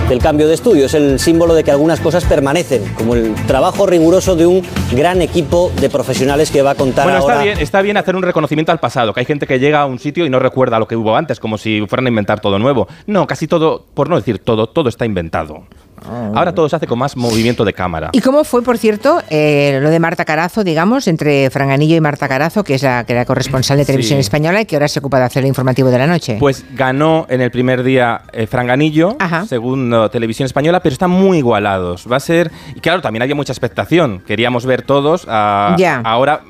del 0.08 0.18
cambio 0.18 0.46
de 0.46 0.54
estudio, 0.54 0.84
es 0.84 0.92
el 0.92 1.18
símbolo 1.18 1.54
de 1.54 1.64
que 1.64 1.70
algunas 1.70 1.98
cosas 1.98 2.26
permanecen, 2.26 2.84
como 2.98 3.14
el 3.14 3.34
trabajo 3.46 3.86
riguroso 3.86 4.36
de 4.36 4.44
un 4.44 4.62
gran 4.92 5.22
equipo 5.22 5.72
de 5.80 5.88
profesionales 5.88 6.50
que 6.50 6.60
va 6.60 6.72
a 6.72 6.74
contar 6.74 7.04
Bueno, 7.04 7.20
ahora. 7.20 7.36
está 7.36 7.44
bien, 7.44 7.58
está 7.58 7.80
bien 7.82 7.96
hacer 7.96 8.14
un 8.14 8.22
reconocimiento 8.22 8.70
al 8.70 8.80
pasado, 8.80 9.14
que 9.14 9.20
hay 9.20 9.26
gente 9.26 9.46
que 9.46 9.58
llega 9.58 9.80
a 9.80 9.86
un 9.86 9.98
sitio 9.98 10.26
y 10.26 10.30
no 10.30 10.38
recuerda 10.38 10.78
lo 10.78 10.86
que 10.86 10.94
hubo 10.96 11.16
antes, 11.16 11.40
como 11.40 11.56
si 11.56 11.86
fueran 11.88 12.04
a 12.04 12.08
inventar 12.10 12.40
todo 12.40 12.58
nuevo. 12.58 12.86
No, 13.06 13.26
casi 13.26 13.48
todo, 13.48 13.86
por 13.94 14.10
no 14.10 14.16
decir 14.16 14.40
todo, 14.40 14.66
todo 14.66 14.90
está 14.90 15.06
inventado. 15.06 15.64
Ahora 16.34 16.54
todo 16.54 16.68
se 16.68 16.76
hace 16.76 16.86
con 16.86 16.98
más 16.98 17.16
movimiento 17.16 17.64
de 17.64 17.72
cámara. 17.72 18.10
¿Y 18.12 18.20
cómo 18.20 18.44
fue, 18.44 18.62
por 18.62 18.78
cierto, 18.78 19.22
eh, 19.30 19.78
lo 19.82 19.90
de 19.90 19.98
Marta 20.00 20.24
Carazo, 20.24 20.64
digamos, 20.64 21.06
entre 21.08 21.48
Franganillo 21.50 21.96
y 21.96 22.00
Marta 22.00 22.28
Carazo, 22.28 22.62
que 22.64 22.74
es 22.74 22.82
la 22.82 23.04
que 23.04 23.12
era 23.14 23.24
corresponsal 23.24 23.78
de 23.78 23.84
televisión 23.84 24.18
Sí. 24.18 24.20
española 24.20 24.60
y 24.60 24.66
que 24.66 24.76
ahora 24.76 24.88
se 24.88 24.98
ocupa 24.98 25.18
de 25.18 25.24
hacer 25.24 25.42
el 25.44 25.48
informativo 25.48 25.90
de 25.90 25.98
la 25.98 26.06
noche? 26.06 26.36
Pues 26.38 26.64
ganó 26.74 27.26
en 27.28 27.40
el 27.40 27.50
primer 27.50 27.82
día 27.82 28.22
eh, 28.32 28.46
Franganillo, 28.46 29.16
Ajá. 29.18 29.46
segundo 29.46 30.10
Televisión 30.10 30.46
Española, 30.46 30.80
pero 30.80 30.92
están 30.92 31.10
muy 31.10 31.38
igualados. 31.38 32.06
Va 32.10 32.16
a 32.16 32.20
ser. 32.20 32.50
Y 32.74 32.80
claro, 32.80 33.00
también 33.00 33.22
había 33.22 33.34
mucha 33.34 33.52
expectación. 33.52 34.22
Queríamos 34.26 34.66
ver 34.66 34.82
todos. 34.82 35.24
a- 35.28 35.74
Ya. 35.78 36.00
Ahora. 36.04 36.40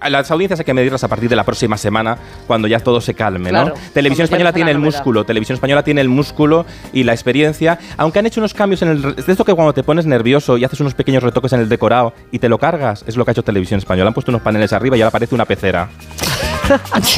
A 0.00 0.10
Las 0.10 0.30
audiencias 0.30 0.60
hay 0.60 0.64
que 0.64 0.74
medirlas 0.74 1.04
a 1.04 1.08
partir 1.08 1.28
de 1.28 1.36
la 1.36 1.44
próxima 1.44 1.76
semana, 1.76 2.16
cuando 2.46 2.68
ya 2.68 2.80
todo 2.80 3.00
se 3.00 3.14
calme, 3.14 3.50
Claro, 3.50 3.70
¿no? 3.70 3.74
Televisión 3.92 4.24
Española 4.24 4.52
tiene 4.52 4.70
el 4.70 4.78
músculo, 4.78 5.24
Televisión 5.24 5.54
Española 5.54 5.82
tiene 5.82 6.00
el 6.00 6.08
músculo 6.08 6.66
y 6.92 7.04
la 7.04 7.12
experiencia, 7.12 7.78
aunque 7.96 8.18
han 8.18 8.26
hecho 8.26 8.40
unos 8.40 8.54
cambios 8.54 8.82
en 8.82 8.88
el... 8.88 9.02
De 9.14 9.24
esto 9.32 9.44
que 9.44 9.54
cuando 9.54 9.72
te 9.74 9.82
pones 9.82 10.06
nervioso 10.06 10.56
y 10.56 10.64
haces 10.64 10.80
unos 10.80 10.94
pequeños 10.94 11.22
retoques 11.22 11.52
en 11.52 11.60
el 11.60 11.68
decorado 11.68 12.14
y 12.32 12.38
te 12.38 12.48
lo 12.48 12.58
cargas, 12.58 13.04
es 13.06 13.16
lo 13.16 13.24
que 13.24 13.30
ha 13.30 13.32
hecho 13.32 13.42
Televisión 13.44 13.78
Española. 13.78 14.08
Han 14.08 14.14
puesto 14.14 14.30
unos 14.30 14.42
paneles 14.42 14.72
arriba 14.72 14.96
y 14.96 15.02
ahora 15.02 15.10
parece 15.10 15.34
una 15.34 15.44
pecera. 15.44 15.88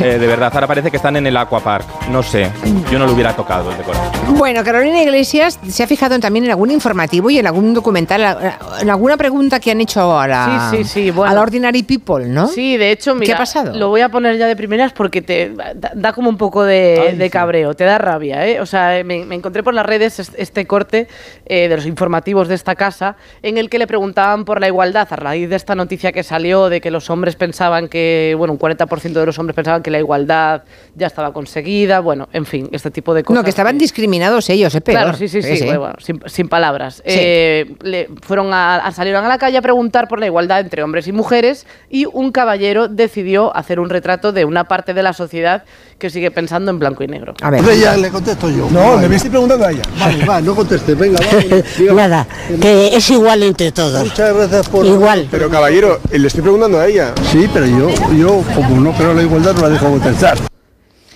Eh, 0.00 0.18
de 0.18 0.26
verdad, 0.28 0.50
ahora 0.54 0.66
parece 0.68 0.90
que 0.90 0.96
están 0.96 1.16
en 1.16 1.26
el 1.26 1.36
Aquapark. 1.36 2.08
No 2.10 2.22
sé, 2.22 2.50
yo 2.90 2.98
no 2.98 3.06
lo 3.06 3.12
hubiera 3.12 3.34
tocado 3.34 3.70
el 3.72 3.76
decorado. 3.76 4.10
Bueno, 4.28 4.62
Carolina 4.62 5.02
Iglesias 5.02 5.58
se 5.68 5.82
ha 5.82 5.86
fijado 5.88 6.18
también 6.20 6.44
en 6.44 6.52
algún 6.52 6.70
informativo 6.70 7.30
y 7.30 7.38
en 7.38 7.46
algún 7.48 7.74
documental, 7.74 8.54
en 8.80 8.90
alguna 8.90 9.16
pregunta 9.16 9.58
que 9.58 9.72
han 9.72 9.80
hecho 9.80 10.18
a 10.18 10.28
la, 10.28 10.70
Sí, 10.70 10.84
sí, 10.84 10.84
sí, 10.84 11.10
bueno. 11.10 11.32
a 11.32 11.34
la 11.34 11.40
Ordinary 11.42 11.82
People, 11.82 12.26
¿no? 12.26 12.46
Sí, 12.46 12.69
de 12.76 12.90
hecho, 12.90 13.14
mira, 13.14 13.26
¿Qué 13.26 13.32
ha 13.34 13.38
pasado? 13.38 13.76
Lo 13.78 13.88
voy 13.88 14.00
a 14.00 14.08
poner 14.08 14.36
ya 14.36 14.46
de 14.46 14.56
primeras 14.56 14.92
porque 14.92 15.22
te 15.22 15.50
da, 15.50 15.72
da 15.94 16.12
como 16.12 16.28
un 16.28 16.36
poco 16.36 16.64
de, 16.64 17.08
Ay, 17.10 17.16
de 17.16 17.24
sí. 17.24 17.30
cabreo, 17.30 17.74
te 17.74 17.84
da 17.84 17.98
rabia, 17.98 18.46
¿eh? 18.46 18.60
O 18.60 18.66
sea, 18.66 19.02
me, 19.04 19.24
me 19.24 19.34
encontré 19.34 19.62
por 19.62 19.74
las 19.74 19.86
redes 19.86 20.18
est- 20.18 20.34
este 20.36 20.66
corte 20.66 21.08
eh, 21.46 21.68
de 21.68 21.76
los 21.76 21.86
informativos 21.86 22.48
de 22.48 22.54
esta 22.54 22.74
casa 22.74 23.16
en 23.42 23.58
el 23.58 23.68
que 23.70 23.78
le 23.78 23.86
preguntaban 23.86 24.44
por 24.44 24.60
la 24.60 24.66
igualdad 24.68 25.08
a 25.10 25.16
raíz 25.16 25.48
de 25.48 25.56
esta 25.56 25.74
noticia 25.74 26.12
que 26.12 26.22
salió 26.22 26.68
de 26.68 26.80
que 26.80 26.90
los 26.90 27.10
hombres 27.10 27.36
pensaban 27.36 27.88
que, 27.88 28.34
bueno, 28.36 28.52
un 28.52 28.58
40% 28.58 29.12
de 29.12 29.26
los 29.26 29.38
hombres 29.38 29.54
pensaban 29.54 29.82
que 29.82 29.90
la 29.90 29.98
igualdad 29.98 30.62
ya 30.94 31.06
estaba 31.06 31.32
conseguida, 31.32 32.00
bueno, 32.00 32.28
en 32.32 32.46
fin, 32.46 32.68
este 32.72 32.90
tipo 32.90 33.14
de 33.14 33.22
cosas. 33.24 33.40
No, 33.40 33.44
que 33.44 33.50
estaban 33.50 33.74
que- 33.76 33.80
discriminados 33.84 34.48
ellos, 34.50 34.74
es 34.74 34.80
peor. 34.82 34.98
Claro, 35.02 35.16
sí, 35.16 35.28
sí, 35.28 35.42
sí, 35.42 35.64
bueno, 35.64 35.80
bueno, 35.80 35.94
sin, 36.00 36.20
sin 36.26 36.48
palabras. 36.48 36.96
Sí. 36.96 37.02
Eh, 37.06 37.74
le 37.82 38.08
fueron 38.22 38.52
a, 38.52 38.76
a- 38.76 38.92
salieron 38.92 39.24
a 39.24 39.28
la 39.28 39.38
calle 39.38 39.56
a 39.58 39.62
preguntar 39.62 40.08
por 40.08 40.20
la 40.20 40.26
igualdad 40.26 40.60
entre 40.60 40.82
hombres 40.82 41.06
y 41.08 41.12
mujeres 41.12 41.66
y 41.88 42.06
un 42.06 42.30
caballero 42.32 42.59
decidió 42.88 43.56
hacer 43.56 43.80
un 43.80 43.90
retrato 43.90 44.32
de 44.32 44.44
una 44.44 44.64
parte 44.64 44.94
de 44.94 45.02
la 45.02 45.12
sociedad 45.12 45.64
que 45.98 46.10
sigue 46.10 46.30
pensando 46.30 46.70
en 46.70 46.78
blanco 46.78 47.02
y 47.02 47.08
negro. 47.08 47.34
A 47.42 47.50
ver. 47.50 47.60
Entonces 47.60 47.82
ya 47.82 47.96
le 47.96 48.10
contesto 48.10 48.50
yo. 48.50 48.68
No, 48.70 49.00
le 49.00 49.14
estoy 49.14 49.30
preguntando 49.30 49.66
a 49.66 49.72
ella. 49.72 49.82
Vale, 49.98 50.24
va, 50.28 50.40
no 50.40 50.54
contestes, 50.54 50.98
venga, 50.98 51.20
va. 51.20 51.94
Nada, 51.94 52.26
que 52.60 52.96
es 52.96 53.10
igual 53.10 53.42
entre 53.42 53.72
todos. 53.72 54.04
Muchas 54.04 54.34
gracias 54.34 54.68
por... 54.68 54.86
Igual. 54.86 55.28
Pero 55.30 55.50
caballero, 55.50 56.00
le 56.10 56.26
estoy 56.26 56.42
preguntando 56.42 56.78
a 56.78 56.86
ella. 56.86 57.12
Sí, 57.30 57.48
pero 57.52 57.66
yo, 57.66 57.88
yo 58.14 58.42
como 58.54 58.80
no 58.80 58.92
creo 58.92 59.10
en 59.10 59.16
la 59.16 59.22
igualdad, 59.22 59.54
no 59.54 59.62
la 59.62 59.68
dejo 59.70 59.90
contestar. 59.90 60.49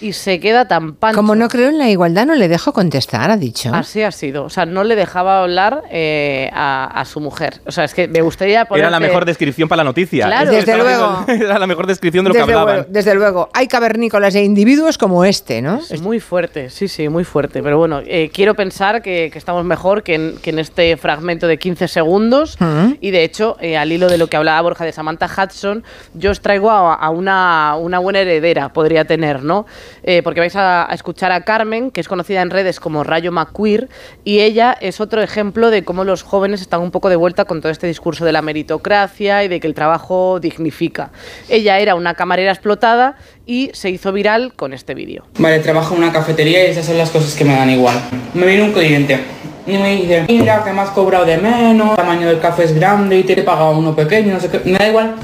Y 0.05 0.13
se 0.13 0.39
queda 0.39 0.69
tan 0.69 0.95
pancho. 0.97 1.17
Como 1.17 1.35
no 1.35 1.49
creo 1.49 1.71
en 1.71 1.79
la 1.79 1.89
igualdad, 1.89 2.27
no 2.27 2.35
le 2.35 2.47
dejo 2.47 2.75
contestar, 2.75 3.31
ha 3.31 3.39
dicho. 3.39 3.71
Así 3.73 4.03
ha 4.03 4.13
sido. 4.13 4.45
O 4.45 4.51
sea, 4.51 4.67
no 4.67 4.85
le 4.85 4.97
dejaba 4.97 5.41
hablar 5.43 5.85
eh, 5.91 6.51
a, 6.53 6.85
a 7.01 7.05
su 7.07 7.21
mujer. 7.21 7.63
O 7.65 7.73
sea, 7.73 7.85
es 7.85 7.95
que 7.95 8.07
me 8.07 8.21
gustaría 8.21 8.67
poner. 8.67 8.83
Era 8.83 8.91
la 8.91 9.01
mejor 9.01 9.25
descripción 9.25 9.67
para 9.67 9.79
la 9.79 9.85
noticia. 9.85 10.27
Claro. 10.27 10.51
Desde 10.51 10.77
luego. 10.77 11.25
Era 11.29 11.59
la 11.59 11.67
mejor 11.67 11.87
descripción 11.87 12.25
de 12.25 12.29
lo 12.29 12.35
que 12.35 12.41
desde, 12.41 12.53
hablaban. 12.53 12.75
luego, 12.75 12.91
desde 12.91 13.15
luego, 13.15 13.49
hay 13.55 13.67
cavernícolas 13.67 14.35
e 14.35 14.45
individuos 14.45 14.99
como 14.99 15.25
este, 15.25 15.63
¿no? 15.63 15.81
Es 15.89 16.03
muy 16.03 16.21
fuerte, 16.21 16.69
sí, 16.69 16.87
sí, 16.87 17.09
muy 17.09 17.25
fuerte. 17.25 17.63
Pero 17.63 17.79
bueno, 17.79 18.03
eh, 18.05 18.31
quiero 18.31 18.55
pensar 18.55 19.01
que, 19.01 19.31
que 19.33 19.39
estamos 19.39 19.65
mejor 19.65 20.03
que 20.03 20.17
en, 20.17 20.37
que 20.43 20.51
en 20.51 20.59
este 20.59 20.99
fragmento 20.99 21.47
de 21.47 21.57
15 21.59 21.89
segundos. 21.89 22.59
Ujú. 22.61 22.99
Y 23.01 23.11
de 23.11 23.25
hecho, 23.25 23.57
eh, 23.59 23.79
al 23.79 23.91
hilo 23.91 24.09
de 24.09 24.19
lo 24.19 24.27
que 24.27 24.37
hablaba 24.37 24.61
Borja 24.61 24.85
de 24.85 24.93
Samantha 24.93 25.31
Hudson, 25.35 25.83
yo 26.13 26.31
os 26.31 26.41
traigo 26.41 26.71
a, 26.71 26.93
a 26.95 27.09
una, 27.09 27.77
una 27.79 27.99
buena 28.01 28.21
heredera, 28.21 28.71
podría 28.71 29.07
tener, 29.07 29.43
¿no? 29.43 29.65
Eh, 30.03 30.23
porque 30.23 30.41
vais 30.41 30.57
a, 30.57 30.91
a 30.91 30.95
escuchar 30.95 31.33
a 31.33 31.43
Carmen, 31.43 31.91
que 31.91 32.01
es 32.01 32.09
conocida 32.09 32.43
en 32.43 32.51
redes 32.51 32.81
como 32.81 33.05
Rayo 33.05 33.33
McQueer, 33.33 33.89
y 34.25 34.41
ella 34.41 34.77
es 34.81 35.01
otro 35.01 35.23
ejemplo 35.23 35.71
de 35.71 35.85
cómo 35.85 36.05
los 36.05 36.23
jóvenes 36.23 36.61
están 36.61 36.81
un 36.81 36.91
poco 36.91 37.09
de 37.09 37.17
vuelta 37.17 37.45
con 37.45 37.61
todo 37.61 37.71
este 37.71 37.87
discurso 37.87 38.25
de 38.25 38.33
la 38.33 38.43
meritocracia 38.43 39.45
y 39.45 39.49
de 39.49 39.61
que 39.61 39.67
el 39.67 39.75
trabajo 39.75 40.41
dignifica. 40.41 41.11
Ella 41.49 41.79
era 41.79 41.95
una 41.95 42.15
camarera 42.15 42.51
explotada 42.51 43.17
y 43.47 43.71
se 43.75 43.91
hizo 43.91 44.13
viral 44.13 44.53
con 44.55 44.73
este 44.73 44.95
vídeo. 44.95 45.25
Vale, 45.39 45.59
trabajo 45.61 45.95
en 45.95 46.03
una 46.03 46.13
cafetería 46.13 46.67
y 46.67 46.71
esas 46.71 46.87
son 46.87 46.99
las 46.99 47.11
cosas 47.11 47.35
que 47.35 47.45
me 47.45 47.55
dan 47.55 47.71
igual. 47.71 47.97
Me 48.35 48.47
viene 48.47 48.65
un 48.65 48.73
cliente 48.73 49.21
y 49.67 49.73
me 49.73 49.97
dice, 49.97 50.25
mira 50.29 50.63
que 50.63 50.73
me 50.73 50.81
has 50.81 50.91
cobrado 50.91 51.25
de 51.25 51.39
menos, 51.39 51.91
el 51.91 51.97
tamaño 51.97 52.29
del 52.29 52.41
café 52.41 52.65
es 52.65 52.75
grande 52.75 53.19
y 53.19 53.23
te 53.23 53.39
he 53.39 53.43
pagado 53.43 53.77
uno 53.79 53.95
pequeño, 53.95 54.35
no 54.35 54.41
sé 54.41 54.49
qué. 54.51 54.61
Me 54.65 54.79
da 54.79 54.89
igual, 54.89 55.15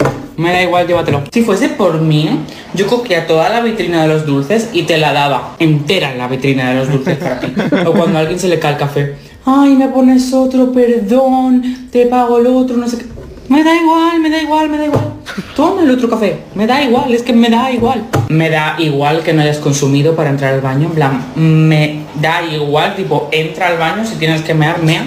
me 0.41 0.53
da 0.53 0.63
igual, 0.63 0.87
llévatelo. 0.87 1.23
Si 1.31 1.43
fuese 1.43 1.69
por 1.69 2.01
mí, 2.01 2.29
yo 2.75 2.87
cogía 2.87 3.27
toda 3.27 3.49
la 3.49 3.61
vitrina 3.61 4.03
de 4.03 4.09
los 4.09 4.27
dulces 4.27 4.71
y 4.73 4.83
te 4.83 4.99
la 4.99 5.13
daba 5.13 5.55
entera 5.59 6.15
la 6.15 6.29
vitrina 6.29 6.71
de 6.71 6.77
los 6.77 6.91
dulces 6.91 7.17
para 7.19 7.41
ti. 7.41 7.53
O 7.87 7.93
cuando 7.93 8.19
a 8.19 8.23
alguien 8.23 8.39
se 8.39 8.49
le 8.49 8.59
cae 8.59 8.73
el 8.73 8.79
café, 8.79 9.17
ay, 9.45 9.75
me 9.77 9.89
pones 9.89 10.33
otro, 10.33 10.73
perdón, 10.73 11.89
te 11.91 12.07
pago 12.07 12.39
el 12.39 12.47
otro, 12.47 12.77
no 12.77 12.89
sé 12.89 12.99
qué. 12.99 13.05
Me 13.49 13.65
da 13.65 13.75
igual, 13.75 14.21
me 14.21 14.31
da 14.31 14.41
igual, 14.41 14.69
me 14.69 14.79
da 14.79 14.87
igual. 14.87 15.13
Toma 15.57 15.83
el 15.83 15.91
otro 15.91 16.09
café. 16.09 16.39
Me 16.55 16.69
da 16.69 16.83
igual, 16.83 17.13
es 17.13 17.23
que 17.23 17.33
me 17.33 17.51
da 17.51 17.71
igual. 17.73 18.05
Me 18.29 18.49
da 18.49 18.77
igual 18.79 19.23
que 19.25 19.33
no 19.33 19.43
hayas 19.43 19.59
consumido 19.59 20.15
para 20.15 20.31
entrar 20.31 20.55
al 20.55 20.61
baño. 20.61 20.87
En 20.87 20.95
plan, 20.95 21.25
me 21.35 22.03
da 22.15 22.43
igual, 22.43 22.95
tipo, 22.95 23.29
entra 23.33 23.67
al 23.67 23.77
baño 23.77 24.07
si 24.07 24.15
tienes 24.17 24.43
que 24.43 24.55
mear, 24.55 24.83
mea. 24.83 25.05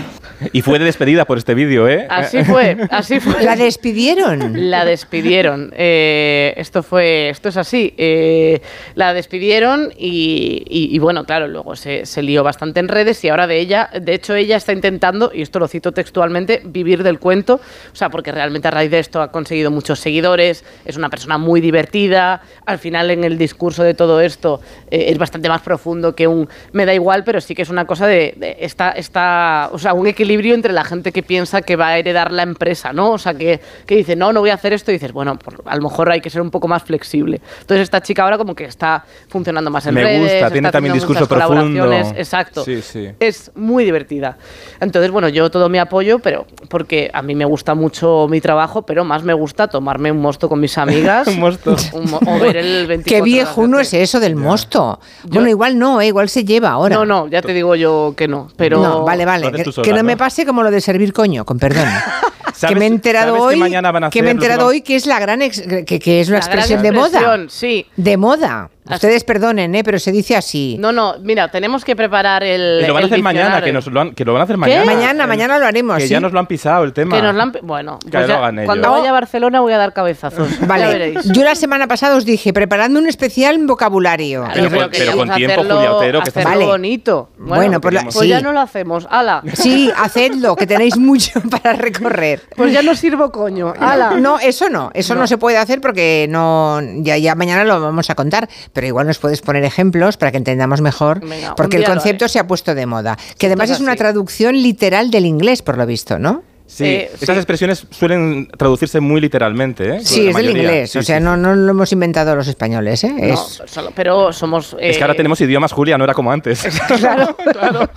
Y 0.52 0.62
fue 0.62 0.80
de 0.80 0.86
despedida 0.86 1.26
por 1.26 1.38
este 1.38 1.54
vídeo, 1.54 1.88
¿eh? 1.88 2.06
Así 2.10 2.44
fue, 2.44 2.78
así 2.92 3.20
fue. 3.20 3.44
La 3.44 3.56
despidieron. 3.56 4.70
La 4.70 4.86
despidieron. 4.86 5.72
Eh, 5.76 6.54
esto 6.58 6.84
fue, 6.84 7.30
esto 7.30 7.50
es 7.50 7.58
así. 7.58 7.94
Eh, 7.98 8.62
la 8.96 9.14
despidieron 9.14 9.92
y, 9.98 10.64
y- 10.68 10.96
y 10.96 11.00
bueno, 11.00 11.24
claro, 11.26 11.48
luego 11.48 11.76
se, 11.76 12.06
se 12.06 12.22
lió 12.22 12.44
bastante 12.44 12.80
en 12.80 12.88
redes 12.88 13.24
y 13.24 13.30
ahora 13.30 13.48
de 13.48 13.60
ella, 13.60 13.90
de 14.00 14.14
hecho 14.14 14.36
ella 14.36 14.58
está 14.58 14.74
intentando, 14.74 15.32
y 15.34 15.42
esto 15.42 15.60
lo 15.60 15.68
cito 15.68 15.92
textualmente, 15.92 16.62
vivir 16.66 17.04
del 17.04 17.20
cuento. 17.20 17.56
O 17.92 17.96
sea, 17.96 18.10
porque 18.10 18.32
realmente 18.32 18.68
a 18.68 18.72
raíz 18.72 18.92
de 18.92 19.00
esto 19.00 19.22
ha 19.22 19.32
conseguido 19.32 19.72
muchos 19.72 20.00
seguidores, 20.00 20.64
es 20.86 20.98
una 20.98 21.10
persona 21.10 21.38
muy 21.38 21.62
divertida. 21.62 22.42
Al 22.66 22.80
final 22.80 23.12
en 23.12 23.24
el 23.24 23.38
discurso 23.38 23.84
de 23.84 23.94
todo 23.94 24.20
esto 24.22 24.62
eh, 24.92 25.06
es 25.10 25.18
bastante 25.18 25.50
más 25.50 25.62
profundo 25.62 26.16
que 26.16 26.28
un 26.28 26.48
me 26.72 26.86
da 26.86 26.94
igual, 26.94 27.24
pero 27.24 27.40
sí 27.42 27.56
que 27.56 27.62
es 27.62 27.70
una 27.70 27.86
cosa 27.86 28.08
de, 28.08 28.34
de 28.38 28.58
esta, 28.60 28.92
esta, 28.92 29.70
o 29.72 29.78
sea, 29.80 29.94
un 29.94 30.08
equilibrio 30.08 30.33
entre 30.34 30.74
la 30.74 30.84
gente 30.84 31.12
que 31.12 31.24
piensa 31.24 31.62
que 31.62 31.76
va 31.76 31.88
a 31.90 31.98
heredar 31.98 32.32
la 32.32 32.44
empresa, 32.44 32.92
¿no? 32.94 33.12
O 33.12 33.18
sea, 33.18 33.34
que, 33.34 33.60
que 33.86 33.96
dice, 33.96 34.16
no, 34.16 34.34
no 34.34 34.40
voy 34.42 34.50
a 34.50 34.56
hacer 34.56 34.74
esto, 34.74 34.92
y 34.92 34.96
dices, 34.96 35.12
bueno, 35.14 35.38
por- 35.38 35.62
a 35.66 35.76
lo 35.76 35.82
mejor 35.84 36.12
hay 36.12 36.22
que 36.22 36.30
ser 36.30 36.42
un 36.42 36.50
poco 36.52 36.68
más 36.68 36.84
flexible. 36.84 37.42
Entonces 37.62 37.84
esta 37.84 38.02
chica 38.02 38.24
ahora 38.24 38.38
como 38.38 38.56
que 38.56 38.66
está 38.66 39.06
funcionando 39.30 39.70
más 39.70 39.86
en 39.88 39.94
Me 39.96 40.04
redes, 40.04 40.20
gusta, 40.22 40.36
está 40.36 40.50
tiene 40.52 40.72
también 40.72 40.94
discurso 40.94 41.28
profundo. 41.28 41.92
Exacto. 42.16 42.64
Sí, 42.64 42.82
sí. 42.82 43.10
Es 43.20 43.52
muy 43.56 43.86
divertida. 43.86 44.38
Entonces, 44.80 45.12
bueno, 45.12 45.30
yo 45.30 45.50
todo 45.52 45.70
mi 45.70 45.78
apoyo, 45.78 46.20
pero 46.20 46.46
porque 46.70 47.10
a 47.14 47.22
mí 47.22 47.36
me 47.36 47.46
gusta 47.46 47.76
mucho 47.76 48.28
mi 48.30 48.42
trabajo, 48.42 48.84
pero 48.84 49.04
más 49.04 49.24
me 49.24 49.34
gusta 49.34 49.68
tomarme 49.68 50.12
un 50.12 50.20
mosto 50.20 50.50
con 50.50 50.60
mis 50.60 50.78
amigas. 50.78 51.28
Un 51.34 51.40
mosto. 51.40 51.76
un 51.94 52.10
mo- 52.10 52.20
o 52.26 52.40
ver 52.40 52.58
el 52.58 52.88
24 52.88 53.04
Qué 53.06 53.22
viejo 53.22 53.62
tele. 53.68 53.82
es 53.82 53.94
eso 53.94 54.20
del 54.20 54.36
mosto. 54.36 55.00
Bueno, 55.24 55.48
igual 55.50 55.78
no, 55.80 56.02
eh, 56.02 56.08
igual 56.08 56.30
se 56.30 56.44
lleva 56.44 56.72
ahora. 56.72 56.96
No, 56.96 57.06
no, 57.06 57.28
ya 57.28 57.42
te 57.42 57.54
digo 57.54 57.76
yo 57.76 58.14
que 58.16 58.28
no. 58.28 58.50
Pero 58.56 58.80
No, 58.82 59.04
vale, 59.04 59.26
vale. 59.26 59.52
Que, 59.52 59.66
sola, 59.72 59.84
que 59.86 59.92
no, 59.94 60.04
me 60.04 60.14
¿no? 60.14 60.18
Pase 60.24 60.46
como 60.46 60.64
lo 60.64 60.72
de 60.72 60.80
servir 60.80 61.12
coño, 61.12 61.44
con 61.44 61.60
perdón. 61.60 61.90
que 62.54 62.60
¿Sabes- 62.60 62.78
me 62.78 62.86
he 62.86 62.88
enterado 62.88 63.36
que 63.36 63.42
hoy. 63.42 63.56
mañana 63.58 63.92
van 63.92 64.06
a 64.06 64.10
que 64.10 64.22
me 64.22 64.30
he 64.30 64.32
enterado 64.32 64.68
hoy 64.68 64.82
que 64.82 64.96
es 64.96 65.06
la 65.06 65.20
gran 65.20 65.42
ex- 65.42 65.62
que, 65.86 66.00
que 66.00 66.22
es 66.22 66.28
una 66.30 66.38
La 66.40 66.46
expresión 66.46 66.82
de 66.82 66.92
moda. 66.92 67.38
Sí. 67.50 67.86
De 67.98 68.18
moda. 68.18 68.70
Ustedes 68.86 69.24
perdonen, 69.24 69.74
¿eh? 69.76 69.82
pero 69.84 69.98
se 69.98 70.12
dice 70.12 70.36
así. 70.36 70.76
No, 70.78 70.92
no, 70.92 71.16
mira, 71.22 71.50
tenemos 71.50 71.86
que 71.86 71.96
preparar 71.96 72.44
el. 72.44 72.82
Y 72.84 72.86
lo 72.86 72.94
van 72.94 73.04
a 73.04 73.06
hacer 73.06 73.22
mañana, 73.22 73.62
que, 73.62 73.72
nos 73.72 73.88
lo 73.88 74.02
han- 74.02 74.14
que 74.14 74.26
lo 74.26 74.34
van 74.34 74.42
a 74.42 74.44
hacer 74.44 74.56
¿Qué? 74.56 74.60
mañana. 74.60 74.86
Mañana, 74.86 75.28
mañana 75.28 75.58
lo 75.58 75.66
haremos. 75.66 75.96
Que 75.98 76.04
sí. 76.04 76.10
ya 76.10 76.20
nos 76.20 76.34
lo 76.34 76.40
han 76.40 76.48
pisado 76.48 76.84
el 76.84 76.92
tema. 76.92 77.16
Que 77.16 77.22
nos 77.22 77.34
la 77.34 77.44
han- 77.44 77.54
Bueno, 77.64 77.98
Que 78.00 78.10
pues 78.12 78.22
lo 78.24 78.28
ya- 78.28 78.38
hagan 78.40 78.60
ellos. 78.60 78.66
cuando 78.68 78.92
vaya 78.92 79.10
a 79.10 79.14
Barcelona 79.14 79.62
voy 79.62 79.72
a 79.72 79.78
dar 79.78 79.94
cabezazos. 79.94 80.60
Ya 80.60 80.66
Vale, 80.68 80.88
veréis. 80.88 81.24
yo 81.32 81.44
la 81.46 81.56
semana 81.56 81.88
pasada 81.88 82.18
os 82.18 82.26
dije, 82.26 82.52
preparando 82.52 83.00
un 83.00 83.08
especial 83.08 83.58
vocabulario. 83.66 84.44
Claro, 84.44 84.54
Pero 84.54 84.70
con- 84.70 84.78
pero 84.80 84.90
queríamos 84.92 85.26
con 85.28 85.36
tiempo, 85.38 85.54
hacerlo- 85.62 85.76
Julia 85.76 85.94
Otero, 85.94 86.22
que 86.22 86.44
Vale. 86.44 86.66
bonito. 86.66 87.30
Bueno, 87.38 87.56
Bueno, 87.56 87.82
por 87.82 87.94
la- 87.94 88.04
pues 88.04 88.28
ya 88.28 88.42
no 88.42 88.52
lo 88.52 88.60
hacemos. 88.60 89.08
¡Hala! 89.10 89.44
Sí, 89.54 89.90
hacedlo, 89.98 90.58
que 90.58 90.68
tenéis 90.68 90.98
mucho 90.98 91.42
para 91.50 91.72
recorrer. 91.72 92.42
Pues 92.56 92.74
ya 92.74 92.82
no 92.82 92.96
sirvo 92.96 93.32
coño. 93.32 93.74
¡Hala! 93.80 94.12
No, 94.20 94.40
eso 94.40 94.70
no, 94.70 94.92
eso 94.94 95.16
no. 95.16 95.28
se 95.28 95.38
puede 95.38 95.58
hacer 95.58 95.82
porque 95.82 96.28
no, 96.30 96.80
ya, 96.98 97.18
ya 97.18 97.36
mañana 97.36 97.64
lo 97.64 97.82
vamos 97.82 98.10
a 98.10 98.16
contar, 98.16 98.50
pero 98.74 98.88
igual 98.88 99.08
nos 99.08 99.18
puedes 99.20 99.42
poner 99.42 99.64
ejemplos 99.64 100.18
para 100.18 100.32
que 100.32 100.38
entendamos 100.38 100.82
mejor, 100.82 101.22
Venga, 101.22 101.56
porque 101.56 101.78
el 101.78 101.86
concepto 101.86 102.28
se 102.28 102.40
ha 102.40 102.48
puesto 102.48 102.76
de 102.76 102.86
moda, 102.86 103.18
que 103.38 103.48
además 103.48 103.70
es 103.70 103.80
una 103.80 103.96
traducción 103.96 104.56
literal 104.56 105.12
del 105.12 105.26
inglés, 105.26 105.62
por 105.62 105.78
lo 105.78 105.86
visto, 105.86 106.20
¿no? 106.20 106.44
Sí, 106.66 106.86
Eh, 106.86 107.10
estas 107.14 107.36
sí. 107.36 107.40
expresiones 107.40 107.86
suelen 107.92 108.48
traducirse 108.58 109.00
muy 109.02 109.20
literalmente, 109.22 109.98
¿eh? 109.98 110.00
Sí, 110.02 110.30
es 110.30 110.36
del 110.36 110.50
inglés, 110.52 110.92
Sí, 110.92 110.98
o 111.00 111.04
sea, 111.04 111.18
sí, 111.18 111.24
no, 111.24 111.36
no 111.38 111.54
lo 111.54 111.72
hemos 111.72 111.92
inventado 111.92 112.36
los 112.36 112.48
españoles, 112.48 113.04
¿eh? 113.04 113.14
No, 113.16 113.34
Es- 113.34 113.62
solo- 113.66 113.92
pero 113.94 114.32
somos. 114.32 114.76
Es 114.80 114.98
que 114.98 115.04
ahora 115.04 115.14
eh, 115.14 115.18
tenemos 115.18 115.40
idiomas, 115.42 115.72
Julia, 115.74 115.98
no 115.98 116.06
era 116.06 116.14
como 116.14 116.32
antes. 116.32 116.64
Claro, 116.98 117.36
claro. 117.36 117.90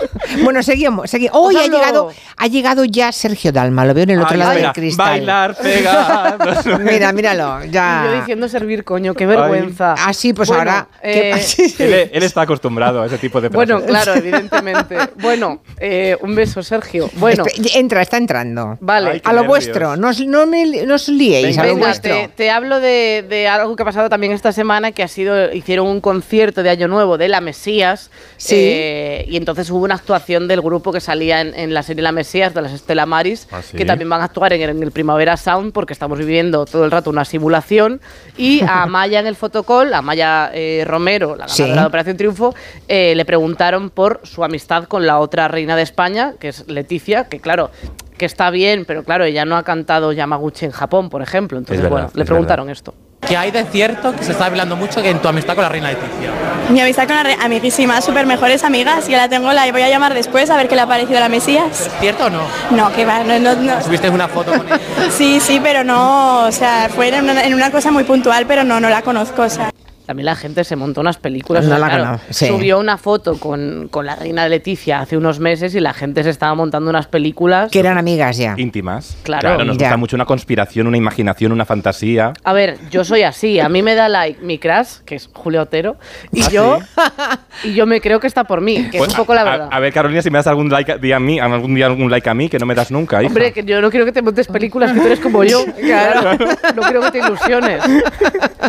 Bueno, 0.42 0.62
seguimos, 0.62 1.08
seguimos. 1.08 1.36
Hoy 1.38 1.54
Os 1.56 1.62
ha 1.62 1.66
llegado, 1.68 2.10
ha 2.36 2.46
llegado 2.48 2.84
ya 2.84 3.12
Sergio 3.12 3.52
Dalma, 3.52 3.84
lo 3.86 3.94
veo 3.94 4.02
en 4.04 4.10
el 4.10 4.18
otro 4.20 4.32
Ay, 4.32 4.38
lado 4.38 4.50
espera, 4.52 4.72
del 4.72 4.74
cristal. 4.82 5.08
Bailar 5.10 5.56
pegados. 5.56 6.66
Mira, 6.80 7.12
míralo, 7.12 7.62
Y 7.64 7.66
yo 7.66 7.72
ya. 7.72 8.16
diciendo 8.18 8.48
servir 8.48 8.82
coño, 8.84 9.14
qué 9.14 9.26
vergüenza. 9.26 9.94
Ah, 9.96 10.12
sí, 10.12 10.32
pues 10.32 10.48
Bueno, 10.48 10.62
ahora. 10.62 10.88
¿qué- 11.02 11.30
eh, 11.30 11.40
sí. 11.40 11.74
él, 11.78 12.10
él 12.12 12.22
está 12.24 12.42
acostumbrado 12.42 13.02
a 13.02 13.06
ese 13.06 13.18
tipo 13.18 13.40
de 13.40 13.48
frases. 13.48 13.70
Bueno, 13.72 13.86
claro, 13.86 14.14
evidentemente. 14.14 14.96
Bueno, 15.20 15.62
eh, 15.78 16.16
un 16.20 16.34
beso, 16.34 16.62
Sergio. 16.62 17.08
Bueno, 17.14 17.44
Entra, 17.74 18.02
está 18.02 18.16
entrando. 18.16 18.55
Vale. 18.80 19.10
Ay, 19.10 19.20
A 19.24 19.32
lo 19.32 19.42
nervios. 19.42 19.48
vuestro, 19.48 19.96
no 19.96 20.08
os, 20.08 20.20
no 20.26 20.46
me- 20.46 20.84
no 20.86 20.94
os 20.94 21.08
liéis, 21.08 21.56
a 21.58 21.62
lo 21.64 21.74
Venga, 21.74 21.86
vuestro. 21.86 22.14
te, 22.14 22.28
te 22.28 22.50
hablo 22.50 22.80
de, 22.80 23.24
de 23.28 23.48
algo 23.48 23.76
que 23.76 23.82
ha 23.82 23.86
pasado 23.86 24.08
también 24.08 24.32
esta 24.32 24.52
semana, 24.52 24.92
que 24.92 25.02
ha 25.02 25.08
sido, 25.08 25.52
hicieron 25.52 25.86
un 25.86 26.00
concierto 26.00 26.62
de 26.62 26.70
Año 26.70 26.88
Nuevo 26.88 27.18
de 27.18 27.28
La 27.28 27.40
Mesías, 27.40 28.10
Sí. 28.36 28.54
eh, 28.58 29.24
y 29.28 29.36
entonces 29.36 29.70
hubo 29.70 29.84
una 29.84 29.94
actuación 29.96 30.48
del 30.48 30.60
grupo 30.60 30.92
que 30.92 31.00
salía 31.00 31.40
en, 31.40 31.54
en 31.54 31.74
la 31.74 31.82
serie 31.82 32.02
La 32.02 32.12
Mesías, 32.12 32.54
de 32.54 32.62
las 32.62 32.72
Estela 32.72 33.06
Maris, 33.06 33.48
Ah, 33.50 33.62
¿sí? 33.62 33.76
que 33.76 33.84
también 33.84 34.08
van 34.08 34.20
a 34.20 34.24
actuar 34.24 34.52
en, 34.52 34.62
en 34.62 34.82
el 34.82 34.90
Primavera 34.92 35.36
Sound, 35.36 35.72
porque 35.72 35.92
estamos 35.92 36.18
viviendo 36.18 36.64
todo 36.66 36.84
el 36.84 36.90
rato 36.90 37.10
una 37.10 37.24
simulación, 37.24 38.00
y 38.36 38.62
a 38.62 38.82
Amaya 38.86 39.20
en 39.20 39.26
el 39.26 39.36
fotocall, 39.36 39.92
a 39.94 39.98
Amaya 39.98 40.50
eh, 40.54 40.84
Romero, 40.86 41.36
la 41.36 41.48
Sí. 41.48 41.62
ganadora 41.62 41.82
de 41.82 41.88
Operación 41.88 42.16
Triunfo, 42.16 42.54
eh, 42.88 43.14
le 43.16 43.24
preguntaron 43.24 43.90
por 43.90 44.20
su 44.24 44.44
amistad 44.44 44.84
con 44.84 45.06
la 45.06 45.18
otra 45.18 45.48
reina 45.48 45.76
de 45.76 45.82
España, 45.82 46.34
que 46.38 46.48
es 46.48 46.66
Leticia, 46.68 47.24
que 47.28 47.40
claro, 47.40 47.70
que 48.16 48.24
está 48.26 48.50
bien, 48.50 48.84
pero 48.86 49.04
claro, 49.04 49.24
ella 49.24 49.44
no 49.44 49.56
ha 49.56 49.62
cantado 49.62 50.12
Yamaguchi 50.12 50.64
en 50.66 50.70
Japón, 50.72 51.08
por 51.10 51.22
ejemplo. 51.22 51.58
Entonces, 51.58 51.82
verdad, 51.82 51.90
bueno, 52.04 52.10
le 52.14 52.24
preguntaron 52.24 52.70
esto. 52.70 52.94
Que 53.26 53.36
hay 53.36 53.50
de 53.50 53.64
cierto 53.64 54.14
que 54.14 54.22
se 54.22 54.32
está 54.32 54.46
hablando 54.46 54.76
mucho 54.76 55.02
que 55.02 55.10
en 55.10 55.18
tu 55.18 55.26
amistad 55.26 55.54
con 55.54 55.64
la 55.64 55.68
reina 55.68 55.88
Leticia. 55.88 56.30
Mi 56.70 56.80
amistad 56.80 57.06
con 57.08 57.16
la 57.16 57.22
re- 57.24 57.36
amiguísima, 57.42 58.00
súper 58.00 58.24
mejores 58.24 58.62
amigas. 58.62 59.08
Ya 59.08 59.16
la 59.16 59.28
tengo, 59.28 59.52
la 59.52 59.70
voy 59.72 59.82
a 59.82 59.88
llamar 59.88 60.14
después 60.14 60.48
a 60.50 60.56
ver 60.56 60.68
qué 60.68 60.76
le 60.76 60.82
ha 60.82 60.86
parecido 60.86 61.18
la 61.18 61.28
Mesías. 61.28 61.80
¿Es 61.86 61.92
cierto 61.98 62.26
o 62.26 62.30
no? 62.30 62.42
No, 62.70 62.92
que 62.94 63.04
va, 63.04 63.24
no, 63.24 63.38
no, 63.40 63.54
no. 63.56 63.82
¿Subiste 63.82 64.08
una 64.10 64.28
foto 64.28 64.52
con 64.52 64.66
ella? 64.66 64.78
Sí, 65.10 65.40
sí, 65.40 65.58
pero 65.60 65.82
no, 65.82 66.44
o 66.46 66.52
sea, 66.52 66.88
fue 66.94 67.08
en 67.08 67.24
una, 67.24 67.42
en 67.44 67.54
una 67.54 67.70
cosa 67.72 67.90
muy 67.90 68.04
puntual, 68.04 68.46
pero 68.46 68.62
no, 68.62 68.78
no 68.80 68.88
la 68.90 69.02
conozco, 69.02 69.42
o 69.42 69.48
sea. 69.48 69.70
También 70.06 70.26
la 70.26 70.36
gente 70.36 70.62
se 70.64 70.76
montó 70.76 71.00
unas 71.00 71.16
películas. 71.18 71.64
No 71.64 71.76
la 71.78 71.88
claro, 71.88 72.20
sí. 72.30 72.46
Subió 72.46 72.78
una 72.78 72.96
foto 72.96 73.38
con, 73.38 73.88
con 73.90 74.06
la 74.06 74.14
reina 74.16 74.48
Leticia 74.48 75.00
hace 75.00 75.16
unos 75.16 75.40
meses 75.40 75.74
y 75.74 75.80
la 75.80 75.92
gente 75.92 76.22
se 76.22 76.30
estaba 76.30 76.54
montando 76.54 76.88
unas 76.90 77.06
películas. 77.08 77.70
Que 77.70 77.80
eran 77.80 77.98
amigas 77.98 78.36
ya. 78.36 78.54
Íntimas. 78.56 79.16
Claro. 79.24 79.64
nos 79.64 79.76
Ya. 79.78 79.86
gusta 79.88 79.96
mucho 79.96 80.16
una 80.16 80.24
conspiración, 80.24 80.86
una 80.86 80.96
imaginación, 80.96 81.50
una 81.52 81.64
fantasía. 81.64 82.32
A 82.44 82.52
ver, 82.52 82.78
yo 82.90 83.04
soy 83.04 83.22
así. 83.22 83.58
A 83.60 83.68
mí 83.68 83.82
me 83.82 83.94
da 83.96 84.08
like 84.08 84.40
mi 84.42 84.58
crush, 84.58 84.98
que 85.04 85.16
es 85.16 85.28
Julio 85.32 85.62
Otero, 85.62 85.96
y 86.32 86.42
¿Ah, 86.42 86.48
yo 86.50 86.78
y 87.64 87.74
yo 87.74 87.84
me 87.86 88.00
creo 88.00 88.20
que 88.20 88.26
está 88.28 88.44
por 88.44 88.60
mí, 88.60 88.88
que 88.90 88.98
Pues, 88.98 89.08
es 89.10 89.14
un 89.14 89.22
poco 89.24 89.34
la 89.34 89.40
a- 89.40 89.44
verdad. 89.44 89.68
A, 89.72 89.80
ver, 89.80 89.92
Carolina, 89.92 90.22
si 90.22 90.30
me 90.30 90.38
das 90.38 90.46
algún 90.46 90.68
like 90.70 90.92
a, 90.92 90.98
día 90.98 91.16
a 91.16 91.20
mí, 91.20 91.38
algún 91.40 91.74
día 91.74 91.86
algún 91.86 92.10
like 92.10 92.28
a 92.30 92.34
mí, 92.34 92.48
que 92.48 92.58
no 92.58 92.66
me 92.66 92.74
das 92.74 92.90
nunca, 92.90 93.20
hija. 93.22 93.28
Hombre, 93.28 93.52
que 93.52 93.64
yo 93.64 93.80
no 93.80 93.90
quiero 93.90 94.06
que 94.06 94.12
te 94.12 94.22
montes 94.22 94.46
películas, 94.46 94.92
que 94.92 95.00
tú 95.00 95.06
eres 95.06 95.20
como 95.20 95.42
yo. 95.42 95.64
Claro. 95.86 96.36
No 96.74 96.82
quiero 96.82 97.00
que 97.02 97.10
te 97.10 97.18
ilusiones. 97.18 97.82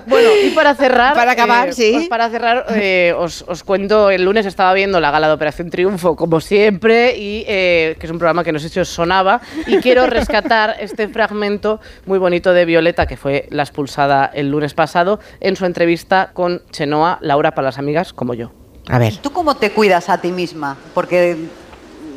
Bueno, 0.07 0.29
y 0.45 0.51
para 0.51 0.73
cerrar. 0.75 1.15
Para 1.15 1.26
acabar, 1.31 1.73
sí. 1.73 1.91
pues 1.93 2.07
para 2.07 2.29
cerrar, 2.29 2.65
eh, 2.71 3.13
os, 3.17 3.43
os 3.47 3.63
cuento: 3.63 4.09
el 4.09 4.23
lunes 4.23 4.45
estaba 4.45 4.73
viendo 4.73 4.99
la 4.99 5.11
gala 5.11 5.27
de 5.27 5.33
Operación 5.33 5.69
Triunfo, 5.69 6.15
como 6.15 6.41
siempre, 6.41 7.17
y 7.17 7.43
eh, 7.47 7.95
que 7.99 8.05
es 8.05 8.11
un 8.11 8.17
programa 8.17 8.43
que 8.43 8.51
no 8.51 8.59
sé 8.59 8.69
si 8.69 8.79
os 8.79 8.89
sonaba. 8.89 9.41
Y 9.65 9.77
quiero 9.77 10.07
rescatar 10.07 10.75
este 10.79 11.07
fragmento 11.07 11.79
muy 12.05 12.19
bonito 12.19 12.53
de 12.53 12.65
Violeta, 12.65 13.05
que 13.05 13.17
fue 13.17 13.47
la 13.49 13.63
expulsada 13.63 14.29
el 14.33 14.49
lunes 14.49 14.73
pasado, 14.73 15.19
en 15.39 15.55
su 15.55 15.65
entrevista 15.65 16.31
con 16.33 16.61
Chenoa, 16.71 17.19
Laura 17.21 17.51
para 17.51 17.67
las 17.67 17.77
amigas 17.77 18.13
como 18.13 18.33
yo. 18.33 18.51
A 18.89 18.99
ver. 18.99 19.17
¿Tú 19.17 19.31
cómo 19.31 19.55
te 19.55 19.71
cuidas 19.71 20.09
a 20.09 20.19
ti 20.19 20.31
misma? 20.31 20.77
Porque 20.93 21.35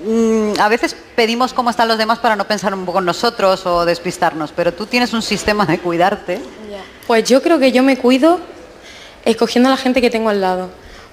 mm, 0.07 0.61
a 0.61 0.68
veces 0.68 0.96
pedimos 1.16 1.53
cómo 1.53 1.70
están 1.70 1.88
los 1.88 1.99
demás 1.99 2.18
para 2.18 2.37
no 2.37 2.46
pensar 2.46 2.73
un 2.75 2.85
poco 2.85 3.01
en 3.01 3.07
nosotros 3.07 3.66
o 3.66 3.85
despistarnos, 3.85 4.53
pero 4.53 4.73
tú 4.73 4.87
tienes 4.87 5.12
un 5.12 5.23
sistema 5.23 5.66
de 5.66 5.79
cuidarte. 5.79 6.40
Pues 7.07 7.29
yo 7.29 7.42
creo 7.42 7.59
que 7.59 7.73
yo 7.73 7.83
me 7.83 7.96
cuido 7.96 8.38
escogiendo 9.25 9.69
a 9.69 9.73
la 9.73 9.77
gente 9.77 10.01
que 10.01 10.11
tengo 10.11 10.29
al 10.29 10.41
lado. 10.41 10.69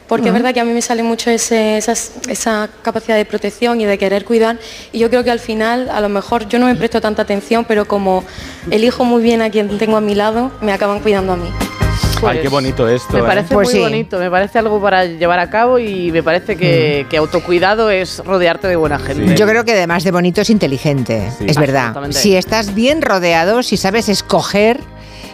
Porque 0.08 0.28
es 0.30 0.34
verdad 0.34 0.54
que 0.54 0.62
a 0.62 0.63
mí 0.63 0.72
me 0.72 0.82
sale 0.82 1.04
mucho 1.04 1.30
ese- 1.30 1.78
esas- 1.78 2.13
esa 2.30 2.70
capacidad 2.82 3.17
de 3.17 3.26
protección 3.26 3.82
y 3.82 3.86
de 3.86 3.98
querer 3.98 4.24
cuidar. 4.24 4.58
Y 4.93 5.00
yo 5.00 5.10
creo 5.10 5.26
que 5.26 5.32
al 5.32 5.39
final, 5.41 5.89
a 5.89 6.00
lo 6.00 6.08
mejor 6.08 6.48
yo 6.48 6.60
no 6.60 6.65
me 6.67 6.76
presto 6.76 7.02
tanta 7.02 7.24
atención, 7.24 7.65
pero 7.65 7.86
como 7.89 8.24
elijo 8.72 9.04
muy 9.04 9.22
bien 9.22 9.41
a 9.41 9.50
quien 9.50 9.78
tengo 9.78 9.98
a 9.98 10.02
mi 10.02 10.15
lado, 10.15 10.52
me 10.62 10.72
acaban 10.72 11.02
cuidando 11.02 11.34
a 11.34 11.36
mí. 11.36 11.50
Ay, 12.26 12.39
qué 12.41 12.48
bonito 12.48 12.88
esto. 12.88 13.13
Me 13.13 13.20
¿eh? 13.20 13.24
parece 13.24 13.54
Pues 13.54 13.67
muy 13.67 13.76
sí. 13.76 13.82
bonito, 13.82 14.17
me 14.17 14.32
parece 14.32 14.58
algo 14.60 14.82
para 14.82 15.06
llevar 15.06 15.39
a 15.39 15.50
cabo 15.50 15.78
y 15.78 16.10
me 16.12 16.24
parece 16.24 16.56
que, 16.56 17.04
Mm. 17.06 17.10
que 17.10 17.17
autocuidado 17.17 17.91
es 17.91 18.20
rodearte 18.26 18.67
de 18.70 18.76
buena 18.78 18.98
gente. 19.00 19.36
Yo 19.36 19.46
creo 19.46 19.65
que 19.65 19.74
además 19.74 20.04
de 20.06 20.12
bonito 20.12 20.39
es 20.41 20.50
inteligente, 20.50 21.30
Sí. 21.38 21.46
es 21.50 21.58
verdad. 21.58 21.93
Si 22.12 22.36
estás 22.36 22.74
bien 22.74 23.02
rodeado, 23.02 23.62
si 23.62 23.76
sabes 23.78 24.08
escoger, 24.10 24.80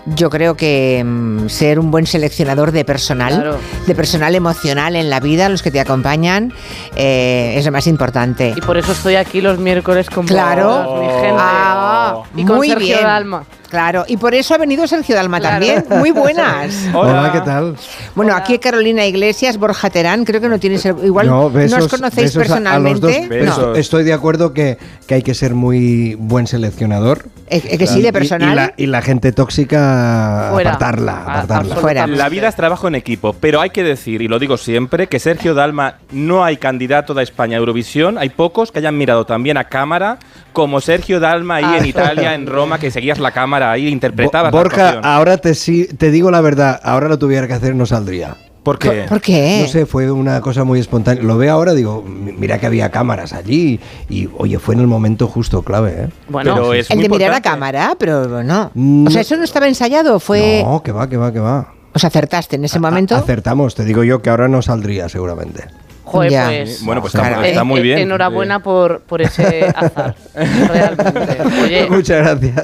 yo 0.06 0.30
creo 0.30 0.56
que 0.56 1.02
mm, 1.06 1.48
ser 1.50 1.80
un 1.80 1.92
buen 1.92 2.06
seleccionador 2.06 2.72
de 2.72 2.84
personal, 2.86 3.34
Claro. 3.34 3.58
de 3.88 3.96
personal 3.96 4.36
emocional 4.36 4.96
en 4.96 5.10
la 5.10 5.20
vida, 5.20 5.48
los 5.50 5.62
que 5.62 5.72
te 5.72 5.80
acompañan, 5.80 6.54
eh, 6.96 7.56
es 7.58 7.66
lo 7.66 7.72
más 7.72 7.88
importante. 7.88 8.54
Y 8.56 8.62
por 8.62 8.78
eso 8.78 8.92
estoy 8.92 9.16
aquí 9.16 9.42
los 9.42 9.58
miércoles 9.60 10.10
con 10.10 10.26
Claro. 10.28 10.68
vosotros, 10.68 11.00
mi 11.00 11.22
gente. 11.22 11.36
Ah, 11.40 12.24
y 12.36 12.44
con 12.46 12.56
muy 12.58 12.70
Sergio 12.70 12.86
bien. 12.88 13.04
Dalma. 13.04 13.44
Claro, 13.74 14.06
y 14.08 14.18
por 14.18 14.36
eso 14.36 14.54
ha 14.54 14.60
venido 14.60 14.86
Sergio 14.86 15.16
Dalma 15.16 15.40
Claro. 15.40 15.54
también. 15.66 15.84
Muy 16.00 16.12
buenas. 16.22 16.76
Hola, 16.94 17.32
¿qué 17.34 17.42
tal? 17.42 17.76
Bueno, 18.14 18.36
aquí 18.36 18.60
Carolina 18.60 19.04
Iglesias, 19.04 19.58
Borja 19.58 19.90
Terán, 19.90 20.26
creo 20.26 20.40
que 20.40 20.48
no 20.48 20.60
tienes 20.60 20.86
el- 20.86 21.04
igual 21.04 21.26
no, 21.26 21.50
besos- 21.52 21.80
os 21.86 21.88
conocéis 21.88 22.36
besos 22.36 22.52
a- 22.52 22.58
a 22.76 22.78
los 22.78 23.02
dos. 23.02 23.12
personalmente. 23.12 23.28
Besos. 23.30 23.58
No. 23.70 23.74
Estoy 23.76 24.04
de 24.04 24.14
acuerdo 24.14 24.54
que, 24.54 24.78
que 25.08 25.16
hay 25.16 25.24
que 25.24 25.34
ser 25.34 25.56
muy 25.56 26.14
buen 26.20 26.46
seleccionador. 26.46 27.26
Es- 27.48 27.66
es 27.66 27.80
que 27.80 27.88
sí, 27.88 28.04
de 28.04 28.10
Y- 28.10 28.12
personal. 28.12 28.52
Y, 28.52 28.56
la, 28.56 28.74
y 28.78 28.86
la 28.86 29.02
gente 29.02 29.32
tóxica, 29.32 30.50
Fuera. 30.52 30.74
apartarla, 30.76 31.12
A- 31.14 31.22
apartarla. 31.42 31.74
absolutamente. 31.74 32.18
La 32.18 32.30
vida 32.30 32.48
es 32.50 32.56
trabajo 32.56 32.88
en 32.88 32.94
equipo, 32.94 33.34
pero 33.34 33.60
hay 33.60 33.72
que 33.72 33.84
decir, 33.84 34.22
y 34.22 34.28
lo 34.28 34.38
digo 34.38 34.56
siempre, 34.58 35.08
que 35.08 35.20
Sergio 35.20 35.56
Dalma 35.56 35.96
no 36.12 36.44
hay 36.44 36.58
candidato 36.58 37.16
de 37.16 37.24
España 37.24 37.58
a 37.58 37.60
Eurovisión. 37.60 38.20
Hay 38.20 38.30
pocos 38.30 38.72
que 38.72 38.78
hayan 38.78 38.96
mirado 39.00 39.26
también 39.26 39.58
a 39.58 39.64
cámara, 39.64 40.20
como 40.54 40.80
Sergio 40.80 41.20
Dalma 41.20 41.56
ahí 41.56 41.66
Ah. 41.66 41.78
en 41.80 41.86
Italia, 41.88 42.36
en 42.36 42.46
Roma, 42.46 42.78
que 42.78 42.92
seguías 42.92 43.18
la 43.18 43.32
cámara 43.32 43.63
ahí 43.72 43.88
e 43.88 44.10
Bo- 44.10 44.30
la 44.34 44.50
Borja, 44.52 45.00
ahora 45.04 45.38
te, 45.38 45.56
sí- 45.56 45.88
te 45.98 46.12
digo 46.12 46.30
la 46.32 46.42
verdad, 46.42 46.80
ahora 46.84 47.08
lo 47.08 47.18
tuviera 47.20 47.48
que 47.48 47.54
hacer 47.54 47.76
no 47.76 47.86
saldría. 47.86 48.36
¿Por 48.64 48.80
qué? 48.80 49.06
¿Por 49.10 49.20
qué? 49.20 49.60
No 49.64 49.68
sé, 49.68 49.86
fue 49.86 50.10
una 50.10 50.40
cosa 50.40 50.64
muy 50.64 50.80
espontánea. 50.80 51.22
Lo 51.22 51.38
veo 51.38 51.52
ahora, 51.52 51.74
digo, 51.74 52.02
mi- 52.02 52.32
mira 52.32 52.60
que 52.60 52.66
había 52.66 52.90
cámaras 52.92 53.34
allí 53.34 53.78
y, 54.10 54.30
oye, 54.38 54.58
fue 54.58 54.76
en 54.76 54.80
el 54.82 54.88
momento 54.88 55.28
justo, 55.28 55.64
clave, 55.64 55.92
¿eh? 56.04 56.08
Bueno, 56.30 56.54
Pero 56.56 56.74
es 56.74 56.90
El 56.90 56.98
muy 56.98 57.04
de 57.04 57.10
mirar 57.10 57.32
a 57.34 57.38
importante. 57.38 57.50
cámara, 57.50 57.96
pero 58.00 58.42
no. 58.44 58.72
No. 58.74 59.08
O 59.10 59.12
sea, 59.12 59.20
eso 59.22 59.36
no 59.36 59.44
estaba 59.44 59.68
ensayado, 59.68 60.18
fue... 60.22 60.62
No, 60.66 60.82
que 60.82 60.94
va, 60.94 61.10
que 61.10 61.18
va, 61.18 61.34
que 61.34 61.40
va. 61.42 61.74
Os 61.94 62.04
acertaste 62.06 62.56
en 62.56 62.64
ese 62.64 62.78
A- 62.78 62.82
momento. 62.82 63.16
Acertamos, 63.18 63.76
te 63.76 63.84
digo 63.84 64.04
yo 64.06 64.22
que 64.22 64.30
ahora 64.30 64.48
no 64.48 64.62
saldría 64.62 65.10
seguramente. 65.10 65.66
Joder, 66.06 66.32
Ya. 66.32 66.46
pues. 66.48 66.84
Bueno, 66.84 67.02
pues 67.02 67.14
Claro. 67.14 67.36
está, 67.36 67.48
está 67.48 67.62
eh, 67.62 67.64
muy 67.64 67.80
eh, 67.80 67.84
bien. 67.84 68.00
Enhorabuena 68.00 68.60
por, 68.62 69.02
por 69.02 69.22
ese 69.22 69.66
azar. 69.76 70.16
Realmente. 70.36 71.38
Oye, 71.64 71.88
Muchas 71.90 72.18
gracias. 72.40 72.64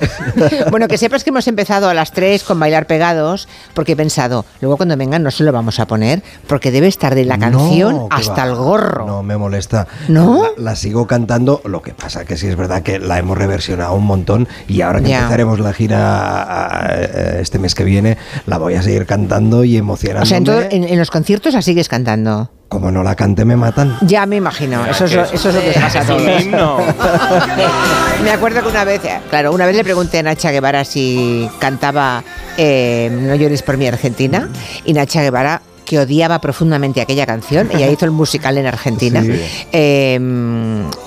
Bueno, 0.71 0.87
que 0.87 0.97
sepas 0.97 1.23
que 1.23 1.29
hemos 1.29 1.47
empezado 1.47 1.89
a 1.89 1.93
las 1.93 2.11
3 2.11 2.43
con 2.43 2.59
bailar 2.59 2.85
pegados, 2.85 3.47
porque 3.73 3.93
he 3.93 3.95
pensado, 3.95 4.45
luego 4.61 4.77
cuando 4.77 4.95
vengan 4.97 5.23
no 5.23 5.31
se 5.31 5.43
lo 5.43 5.51
vamos 5.51 5.79
a 5.79 5.87
poner, 5.87 6.21
porque 6.47 6.71
debe 6.71 6.87
estar 6.87 7.15
de 7.15 7.25
la 7.25 7.37
canción 7.37 7.95
No, 7.95 8.07
hasta 8.11 8.43
va. 8.45 8.49
el 8.49 8.55
gorro. 8.55 9.05
No, 9.05 9.23
me 9.23 9.37
molesta. 9.37 9.87
¿No? 10.07 10.43
La, 10.57 10.71
la 10.71 10.75
sigo 10.75 11.07
cantando, 11.07 11.61
lo 11.65 11.81
que 11.81 11.93
pasa 11.93 12.25
que 12.25 12.37
sí 12.37 12.47
es 12.47 12.55
verdad 12.55 12.81
que 12.83 12.99
la 12.99 13.17
hemos 13.19 13.37
reversionado 13.37 13.93
un 13.93 14.05
montón 14.05 14.47
y 14.67 14.81
ahora 14.81 14.99
que 15.01 15.09
Ya. 15.09 15.17
empezaremos 15.19 15.59
la 15.59 15.73
gira 15.73 16.43
a- 16.43 16.85
a- 16.85 17.39
este 17.39 17.57
mes 17.59 17.73
que 17.75 17.83
viene, 17.83 18.17
la 18.45 18.57
voy 18.57 18.75
a 18.75 18.81
seguir 18.81 19.05
cantando 19.05 19.63
y 19.63 19.77
emocionándome. 19.77 20.23
O 20.23 20.25
sea, 20.27 20.37
en, 20.37 20.43
todo- 20.43 20.61
en- 20.69 20.83
en 20.83 20.99
los 20.99 21.09
conciertos 21.11 21.53
la 21.53 21.61
sigues 21.61 21.87
cantando. 21.89 22.51
Como 22.69 22.91
no 22.91 23.01
la 23.01 23.15
cante 23.15 23.45
me 23.45 23.55
matan. 23.55 23.97
Ya 24.01 24.27
me 24.27 24.35
imagino, 24.35 24.85
eso 24.85 25.05
es, 25.05 25.13
lo- 25.15 25.23
eso 25.23 25.49
es 25.49 25.55
lo 25.55 25.61
que 25.61 25.71
pasa 25.79 26.01
a 26.01 26.05
todos. 26.05 26.21
Me 28.23 28.31
acuerdo 28.31 28.61
que 28.61 28.67
una 28.67 28.83
vez, 28.83 29.01
claro, 29.29 29.51
una 29.53 29.65
vez 29.65 29.75
le 29.75 29.83
pregunté 29.83 30.19
a 30.19 30.23
Nacha 30.23 30.51
Guevara 30.51 30.83
si 30.85 31.49
cantaba 31.59 32.23
eh, 32.57 33.09
No 33.11 33.33
llores 33.35 33.63
por 33.63 33.77
mi 33.77 33.87
Argentina 33.87 34.49
y 34.85 34.93
Nacha 34.93 35.21
Guevara 35.23 35.61
que 35.85 35.97
odiaba 35.99 36.39
profundamente 36.39 37.01
aquella 37.01 37.25
canción, 37.25 37.69
ella 37.73 37.87
hizo 37.89 38.05
el 38.05 38.11
musical 38.11 38.59
en 38.59 38.67
Argentina, 38.67 39.23
Sí. 39.23 39.31
eh, 39.71 40.19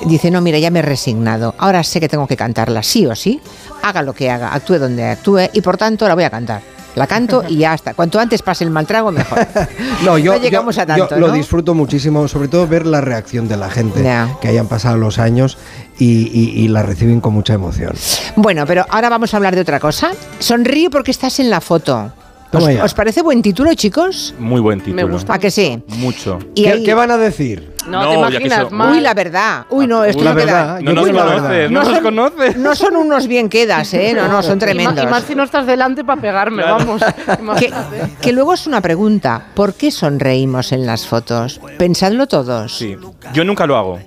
dice, 0.06 0.28
no, 0.32 0.40
mira, 0.40 0.58
ya 0.58 0.72
me 0.72 0.80
he 0.80 0.82
resignado, 0.82 1.54
ahora 1.58 1.84
sé 1.84 2.00
que 2.00 2.08
tengo 2.08 2.26
que 2.26 2.36
cantarla, 2.36 2.82
sí 2.82 3.06
o 3.06 3.14
sí, 3.14 3.40
haga 3.84 4.02
lo 4.02 4.12
que 4.12 4.28
haga, 4.28 4.52
actúe 4.52 4.80
donde 4.80 5.04
actúe 5.04 5.42
y 5.52 5.60
por 5.60 5.76
tanto 5.76 6.08
la 6.08 6.14
voy 6.16 6.24
a 6.24 6.30
cantar. 6.30 6.62
La 6.94 7.06
canto 7.06 7.42
y 7.48 7.56
ya 7.58 7.72
está. 7.74 7.94
Cuanto 7.94 8.20
antes 8.20 8.42
pase 8.42 8.64
el 8.64 8.70
mal 8.70 8.86
trago, 8.86 9.10
mejor. 9.10 9.38
No, 10.04 10.18
yo, 10.18 10.34
No 10.34 10.40
llegamos 10.40 10.76
yo- 10.76 10.82
a 10.82 10.86
tanto, 10.86 11.08
yo 11.10 11.16
lo 11.18 11.28
¿no? 11.28 11.32
disfruto 11.34 11.74
muchísimo, 11.74 12.26
sobre 12.28 12.48
todo 12.48 12.66
ver 12.66 12.86
la 12.86 13.00
reacción 13.00 13.48
de 13.48 13.56
la 13.56 13.70
gente, 13.70 14.02
que 14.40 14.48
hayan 14.48 14.66
pasado 14.66 14.96
los 14.96 15.18
años 15.18 15.56
y, 15.98 16.28
y- 16.32 16.62
y 16.64 16.68
la 16.68 16.82
reciben 16.82 17.20
con 17.20 17.32
mucha 17.34 17.54
emoción. 17.54 17.92
Bueno, 18.36 18.66
pero 18.66 18.84
ahora 18.90 19.08
vamos 19.08 19.32
a 19.32 19.36
hablar 19.38 19.54
de 19.54 19.62
otra 19.62 19.80
cosa. 19.80 20.12
Sonríe 20.38 20.90
porque 20.90 21.10
estás 21.10 21.38
en 21.40 21.50
la 21.50 21.60
foto. 21.60 22.12
¿Os, 22.54 22.58
Toma 22.60 22.72
ya. 22.72 22.84
os 22.84 22.92
parece 22.92 23.22
buen 23.22 23.40
título, 23.40 23.72
chicos? 23.74 24.34
Muy 24.38 24.60
buen 24.60 24.80
título. 24.80 25.08
gusta. 25.08 25.34
¿A 25.34 25.38
que 25.38 25.50
sí? 25.50 25.82
Mucho. 25.98 26.38
Y 26.54 26.64
¿Qué, 26.64 26.70
ahí- 26.70 26.84
qué 26.84 26.92
van 26.92 27.10
a 27.10 27.16
decir? 27.16 27.72
no, 27.88 28.02
No, 28.02 28.08
te 28.10 28.14
imaginas, 28.36 28.70
mal. 28.70 28.92
Uy, 28.92 29.00
la 29.00 29.14
verdad. 29.14 29.66
Uy, 29.70 29.86
no, 29.86 30.04
esto 30.04 30.22
La 30.22 30.34
no 30.34 30.36
queda- 30.40 30.74
verdad, 30.76 30.80
No 30.82 30.92
nos 30.92 31.08
conoces, 31.08 31.70
no 31.70 31.78
No 31.80 31.84
nos 31.84 31.94
son- 31.94 32.02
conoces. 32.02 32.56
No 32.58 32.74
son 32.76 32.96
unos 32.96 33.26
bien 33.26 33.48
quedas, 33.48 33.94
¿eh? 33.94 34.12
No, 34.14 34.28
no, 34.28 34.42
son 34.42 34.58
tremendos. 34.58 35.02
Y 35.02 35.06
más 35.06 35.24
si 35.24 35.34
no 35.34 35.44
estás 35.44 35.66
delante 35.66 36.04
para 36.04 36.20
pegarme, 36.20 36.62
vamos. 36.62 37.00
Que, 37.58 37.72
que 38.20 38.32
luego 38.32 38.52
es 38.52 38.66
una 38.66 38.80
pregunta. 38.82 39.46
¿Por 39.54 39.72
qué 39.74 39.90
sonreímos 39.90 40.72
en 40.72 40.84
las 40.86 41.06
fotos? 41.06 41.58
Pensadlo 41.78 42.26
todos. 42.28 42.76
Sí. 42.76 42.96
Yo 43.32 43.44
nunca 43.44 43.66
lo 43.66 43.76
hago. 43.78 43.98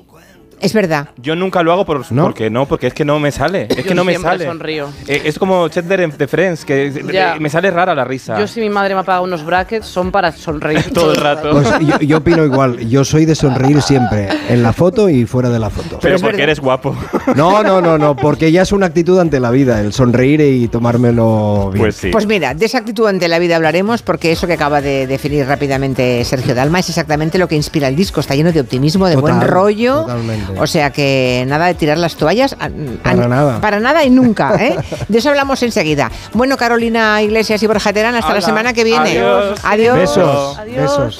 Es 0.61 0.73
verdad. 0.73 1.09
Yo 1.17 1.35
nunca 1.35 1.61
lo 1.63 1.71
hago 1.71 1.85
por, 1.85 2.11
¿No? 2.11 2.23
porque 2.23 2.49
no, 2.49 2.65
porque 2.65 2.87
es 2.87 2.93
que 2.93 3.05
no 3.05 3.19
me 3.19 3.31
sale. 3.31 3.67
Es 3.69 3.77
Yo 3.77 3.83
que 3.83 3.95
no 3.95 4.03
me 4.03 4.13
siempre 4.13 4.31
sale. 4.31 4.45
sonrío. 4.45 4.89
Eh, 5.07 5.21
es 5.25 5.37
como 5.37 5.67
Chandler 5.67 6.11
The 6.13 6.27
Friends, 6.27 6.65
que 6.65 6.87
eh, 6.87 7.03
Ya. 7.11 7.35
me 7.39 7.49
sale 7.49 7.71
rara 7.71 7.93
la 7.93 8.03
risa. 8.05 8.39
Yo 8.39 8.47
si 8.47 8.59
mi 8.61 8.69
madre 8.69 8.93
me 8.95 9.01
ha 9.01 9.03
pagado 9.03 9.23
unos 9.23 9.43
brackets 9.45 9.85
son 9.85 10.11
para 10.11 10.31
sonreír 10.31 10.83
Todo 10.93 11.11
el 11.11 11.17
rato. 11.17 11.51
Pues 11.51 11.67
yo, 11.81 11.99
yo 11.99 12.17
opino 12.17 12.43
igual, 12.45 12.79
yo 12.87 13.03
soy 13.05 13.25
de 13.25 13.35
sonreír 13.35 13.81
siempre, 13.81 14.29
en 14.49 14.63
la 14.63 14.73
foto 14.73 15.09
y 15.09 15.25
fuera 15.25 15.49
de 15.49 15.59
la 15.59 15.69
foto. 15.69 15.99
Pero 16.01 16.15
es 16.15 16.21
porque 16.21 16.37
verdad. 16.37 16.43
eres 16.49 16.59
guapo. 16.59 16.95
No, 17.35 17.63
no, 17.63 17.81
no, 17.81 17.97
no, 17.97 18.15
porque 18.15 18.51
ya 18.51 18.61
es 18.61 18.71
una 18.71 18.85
actitud 18.85 19.19
ante 19.19 19.39
la 19.39 19.51
vida, 19.51 19.81
el 19.81 19.91
sonreír 19.93 20.41
y 20.41 20.67
tomármelo 20.67 21.69
bien. 21.71 21.83
Pues 21.83 21.95
sí. 21.95 22.09
Pues 22.11 22.25
mira, 22.27 22.53
de 22.53 22.65
esa 22.65 22.77
actitud 22.79 23.07
ante 23.07 23.27
la 23.27 23.39
vida 23.39 23.55
hablaremos 23.57 24.01
porque 24.01 24.31
eso 24.31 24.47
que 24.47 24.53
acaba 24.53 24.79
de 24.81 25.05
definir 25.07 25.45
rápidamente 25.45 26.23
Sergio 26.23 26.55
Dalma 26.55 26.79
es 26.79 26.89
exactamente 26.89 27.37
lo 27.37 27.47
que 27.47 27.55
inspira 27.55 27.87
el 27.87 27.95
disco. 27.95 28.19
Está 28.21 28.35
lleno 28.35 28.51
de 28.51 28.61
optimismo, 28.61 29.07
de 29.07 29.15
buen 29.17 29.41
rollo. 29.41 30.01
totalmente. 30.01 30.44
O 30.57 30.67
sea 30.67 30.91
que 30.91 31.43
nada 31.47 31.65
de 31.67 31.73
tirar 31.75 31.97
las 31.97 32.15
toallas. 32.15 32.53
a- 32.59 32.69
Para 33.03 33.25
a- 33.25 33.27
nada. 33.27 33.61
Para 33.61 33.79
nada 33.79 34.03
y 34.03 34.09
nunca. 34.09 34.55
¿eh? 34.59 34.77
De 35.07 35.17
eso 35.19 35.29
hablamos 35.29 35.61
enseguida. 35.63 36.11
Bueno, 36.33 36.57
Carolina 36.57 37.21
Iglesias 37.21 37.61
y 37.63 37.67
Borja 37.67 37.91
Terán, 37.93 38.15
hasta 38.15 38.33
la 38.33 38.41
semana 38.41 38.73
que 38.73 38.83
viene. 38.83 39.11
Adiós. 39.11 39.59
Adiós. 39.63 39.97
Besos, 39.97 40.57
Adiós. 40.59 40.75
besos. 40.81 41.17